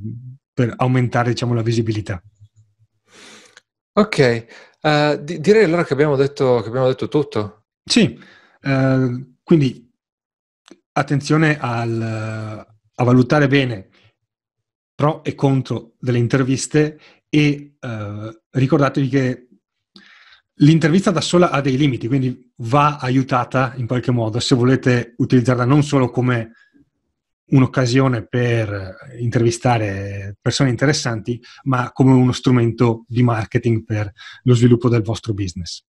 per 0.51 0.73
aumentare 0.77 1.29
diciamo, 1.29 1.53
la 1.53 1.61
visibilità. 1.61 2.19
Ok, 3.93 4.45
uh, 4.81 5.23
di- 5.23 5.39
direi 5.39 5.65
allora 5.65 5.85
che 5.85 5.93
abbiamo 5.93 6.15
detto, 6.15 6.61
che 6.61 6.69
abbiamo 6.69 6.87
detto 6.87 7.07
tutto. 7.07 7.65
Sì, 7.87 8.19
uh, 8.65 9.35
quindi 9.43 9.91
attenzione 10.91 11.57
al, 11.59 12.01
a 12.01 13.03
valutare 13.03 13.47
bene 13.47 13.89
pro 14.93 15.23
e 15.23 15.35
contro 15.35 15.95
delle 15.99 16.17
interviste 16.17 16.99
e 17.29 17.75
uh, 17.79 18.29
ricordatevi 18.51 19.09
che 19.09 19.47
l'intervista 20.59 21.11
da 21.11 21.21
sola 21.21 21.51
ha 21.51 21.61
dei 21.61 21.77
limiti, 21.77 22.07
quindi 22.07 22.53
va 22.57 22.97
aiutata 22.97 23.73
in 23.75 23.87
qualche 23.87 24.11
modo 24.11 24.39
se 24.39 24.55
volete 24.55 25.13
utilizzarla 25.17 25.65
non 25.65 25.83
solo 25.83 26.09
come 26.09 26.51
un'occasione 27.47 28.25
per 28.25 28.95
intervistare 29.19 30.37
persone 30.41 30.69
interessanti, 30.69 31.39
ma 31.63 31.91
come 31.91 32.13
uno 32.13 32.31
strumento 32.31 33.05
di 33.07 33.21
marketing 33.21 33.83
per 33.83 34.11
lo 34.43 34.55
sviluppo 34.55 34.89
del 34.89 35.03
vostro 35.03 35.33
business. 35.33 35.83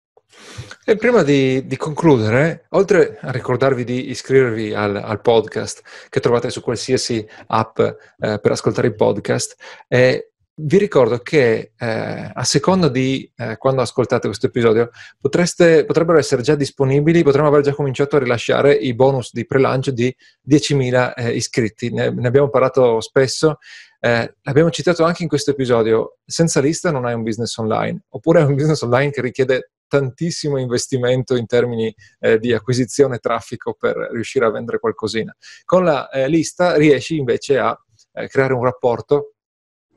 E 0.88 0.96
prima 0.98 1.24
di, 1.24 1.66
di 1.66 1.78
concludere, 1.78 2.66
oltre 2.70 3.18
a 3.22 3.32
ricordarvi 3.32 3.84
di 3.84 4.10
iscrivervi 4.12 4.74
al, 4.74 4.96
al, 4.96 5.20
podcast 5.20 5.82
che 6.10 6.20
trovate 6.20 6.52
su 6.52 6.62
qualsiasi 6.62 7.28
app 7.48 7.80
eh, 7.80 7.96
per 8.18 8.52
ascoltare 8.52 8.88
i 8.88 8.96
podcast, 8.96 9.56
eh, 9.88 10.30
vi 10.58 10.78
ricordo 10.78 11.18
che 11.20 11.74
eh, 11.76 12.32
a 12.34 12.44
seconda 12.46 12.88
di 12.88 13.30
eh, 13.36 13.58
quando 13.58 13.82
ascoltate 13.82 14.28
questo 14.28 14.46
episodio 14.46 14.90
potrebbero 15.20 16.18
essere 16.18 16.42
già 16.42 16.56
disponibili, 16.56 17.24
potremmo 17.24 17.48
aver 17.48 17.62
già 17.62 17.74
cominciato 17.74 18.16
a 18.16 18.20
rilasciare 18.20 18.74
i 18.74 18.94
bonus 18.94 19.34
di 19.34 19.46
prelancio 19.46 19.92
di 19.92 20.16
10.000 20.48 21.14
eh, 21.16 21.32
iscritti. 21.32 21.92
Ne, 21.92 22.10
ne, 22.10 22.28
abbiamo 22.28 22.50
parlato 22.50 23.02
spesso, 23.02 23.58
eh, 24.00 24.36
l'abbiamo 24.44 24.70
citato 24.70 25.04
anche 25.04 25.24
in 25.24 25.30
questo 25.30 25.52
episodio. 25.52 26.20
Senza 26.26 26.62
lista 26.62 26.90
non 26.90 27.06
hai 27.06 27.14
un 27.14 27.24
business 27.24 27.58
online, 27.58 28.04
oppure 28.10 28.40
hai 28.40 28.46
un 28.46 28.56
business 28.56 28.82
online 28.82 29.12
che 29.12 29.22
richiede 29.22 29.72
tantissimo 29.96 30.58
investimento 30.58 31.36
in 31.36 31.46
termini 31.46 31.94
eh, 32.20 32.38
di 32.38 32.54
acquisizione 32.54 33.20
traffico 33.20 33.76
per 33.80 33.96
riuscire 34.12 34.46
a 34.46 34.52
vendere 34.52 34.80
qualcosina. 34.80 35.34
Con 35.64 35.86
la 35.86 36.10
eh, 36.10 36.28
lista 36.28 36.76
riesci 36.76 37.18
invece 37.18 37.58
a 37.58 37.80
creare 38.28 38.54
un 38.54 38.64
rapporto 38.64 39.36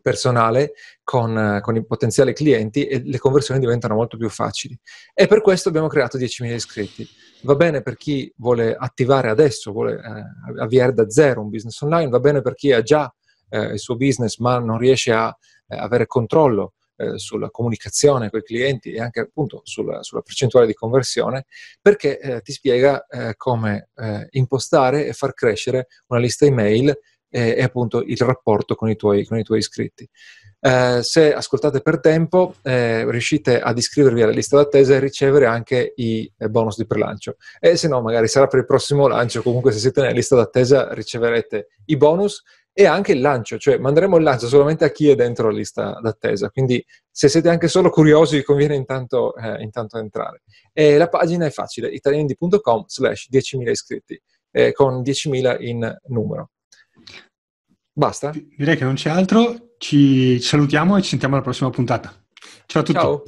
personale 0.01 0.73
con, 1.03 1.59
con, 1.61 1.77
i 1.77 1.85
potenziali 1.85 2.33
clienti 2.33 2.87
e 2.87 3.03
le 3.05 3.19
conversioni 3.19 3.61
diventano 3.61 3.95
molto 3.95 4.17
più 4.17 4.29
facili. 4.29 4.79
E 5.13 5.27
per 5.27 5.41
questo 5.41 5.69
abbiamo 5.69 5.89
creato 5.89 6.17
10.000 6.17 6.53
iscritti. 6.53 7.09
Va 7.43 7.55
bene 7.55 7.83
per 7.83 7.97
chi 7.97 8.33
vuole 8.37 8.75
attivare 8.75 9.29
adesso, 9.29 9.73
vuole 9.73 9.95
eh, 9.95 10.61
avviare 10.61 10.93
da 10.93 11.11
zero 11.11 11.43
un 11.43 11.51
business 11.51 11.81
online, 11.81 12.09
va 12.09 12.21
bene 12.21 12.41
per 12.41 12.55
chi 12.55 12.73
ha 12.73 12.83
già 12.83 13.13
eh, 13.51 13.73
il 13.73 13.79
suo 13.79 13.97
business 13.97 14.39
ma 14.39 14.59
non 14.59 14.79
riesce 14.79 15.13
a 15.13 15.37
eh, 15.67 15.77
avere 15.77 16.07
controllo 16.07 16.75
eh, 16.99 17.19
sulla 17.19 17.51
comunicazione 17.51 18.29
con 18.29 18.41
i 18.41 18.43
clienti 18.43 18.93
e 18.93 19.01
anche 19.01 19.21
appunto 19.21 19.61
sulla, 19.65 20.03
sulla 20.03 20.21
percentuale 20.21 20.67
di 20.67 20.75
conversione, 20.75 21.47
perché 21.81 22.19
eh, 22.19 22.41
ti 22.43 22.53
spiega 22.53 23.07
eh, 23.07 23.35
come 23.37 23.89
impostare 24.31 25.07
e 25.07 25.13
far 25.13 25.33
crescere 25.35 25.87
una 26.09 26.21
lista 26.21 26.45
email 26.45 26.89
e, 27.31 27.55
e 27.57 27.63
appunto 27.63 28.03
il 28.03 28.17
rapporto 28.19 28.75
con 28.75 28.89
i 28.89 28.97
tuoi, 28.97 29.25
con 29.25 29.39
i 29.39 29.43
tuoi 29.43 29.59
iscritti. 29.59 30.09
Eh, 30.61 31.03
se 31.03 31.33
ascoltate 31.33 31.81
per 31.81 32.01
tempo, 32.01 32.57
eh, 32.63 33.09
riuscite 33.09 33.61
ad 33.61 33.79
iscrivervi 33.79 34.23
alla 34.23 34.33
lista 34.33 34.57
d'attesa 34.57 34.95
e 34.95 34.99
ricevere 34.99 35.47
anche 35.47 35.93
i 35.97 36.31
eh, 36.37 36.49
bonus 36.49 36.77
di 36.77 36.87
prelancio. 36.87 37.37
E 37.61 37.77
se 37.77 37.87
no, 37.87 38.01
magari 38.01 38.27
sarà 38.27 38.49
per 38.49 38.61
il 38.61 38.67
prossimo 38.67 39.07
lancio, 39.07 39.43
comunque 39.43 39.71
se 39.71 39.79
siete 39.79 40.01
nella 40.01 40.15
lista 40.15 40.35
d'attesa 40.35 40.93
riceverete 40.93 41.69
i 41.87 41.97
bonus 41.97 42.43
e 42.79 42.87
anche 42.87 43.11
il 43.11 43.21
lancio, 43.21 43.59
cioè 43.59 43.77
manderemo 43.77 44.19
il 44.19 44.23
lancio 44.23 44.47
solamente 44.47 44.85
a 44.85 44.93
chi 44.93 45.09
è 45.09 45.17
dentro 45.17 45.51
la 45.51 45.57
lista 45.57 45.99
d'attesa, 46.01 46.49
quindi 46.51 46.81
se 47.11 47.29
siete 47.29 47.49
anche 47.49 47.67
solo 47.67 47.91
curiosi 47.91 48.37
vi 48.37 48.45
conviene 48.45 48.77
intanto, 48.77 49.35
eh, 49.35 49.61
intanto 49.65 49.99
entrare. 49.99 50.43
E 50.73 50.97
la 50.97 51.09
pagina 51.09 51.45
è 51.45 51.51
facile, 51.51 51.89
italiandi.com 51.89 52.85
slash 52.87 53.31
10.000 53.33 53.69
iscritti, 53.69 54.23
eh, 54.53 54.73
con 54.73 55.03
10.000 55.03 55.57
in 55.59 55.93
numero. 56.05 56.51
Basta? 57.93 58.31
Direi 58.57 58.77
che 58.77 58.85
non 58.85 58.95
c'è 58.95 59.11
altro, 59.11 59.73
ci 59.79 60.41
salutiamo 60.41 60.97
e 60.97 61.03
ci 61.03 61.09
sentiamo 61.09 61.35
alla 61.35 61.43
prossima 61.43 61.71
puntata. 61.71 62.15
Ciao 62.67 62.83
a 62.83 62.85
tutti. 62.85 63.01
Ciao. 63.01 63.23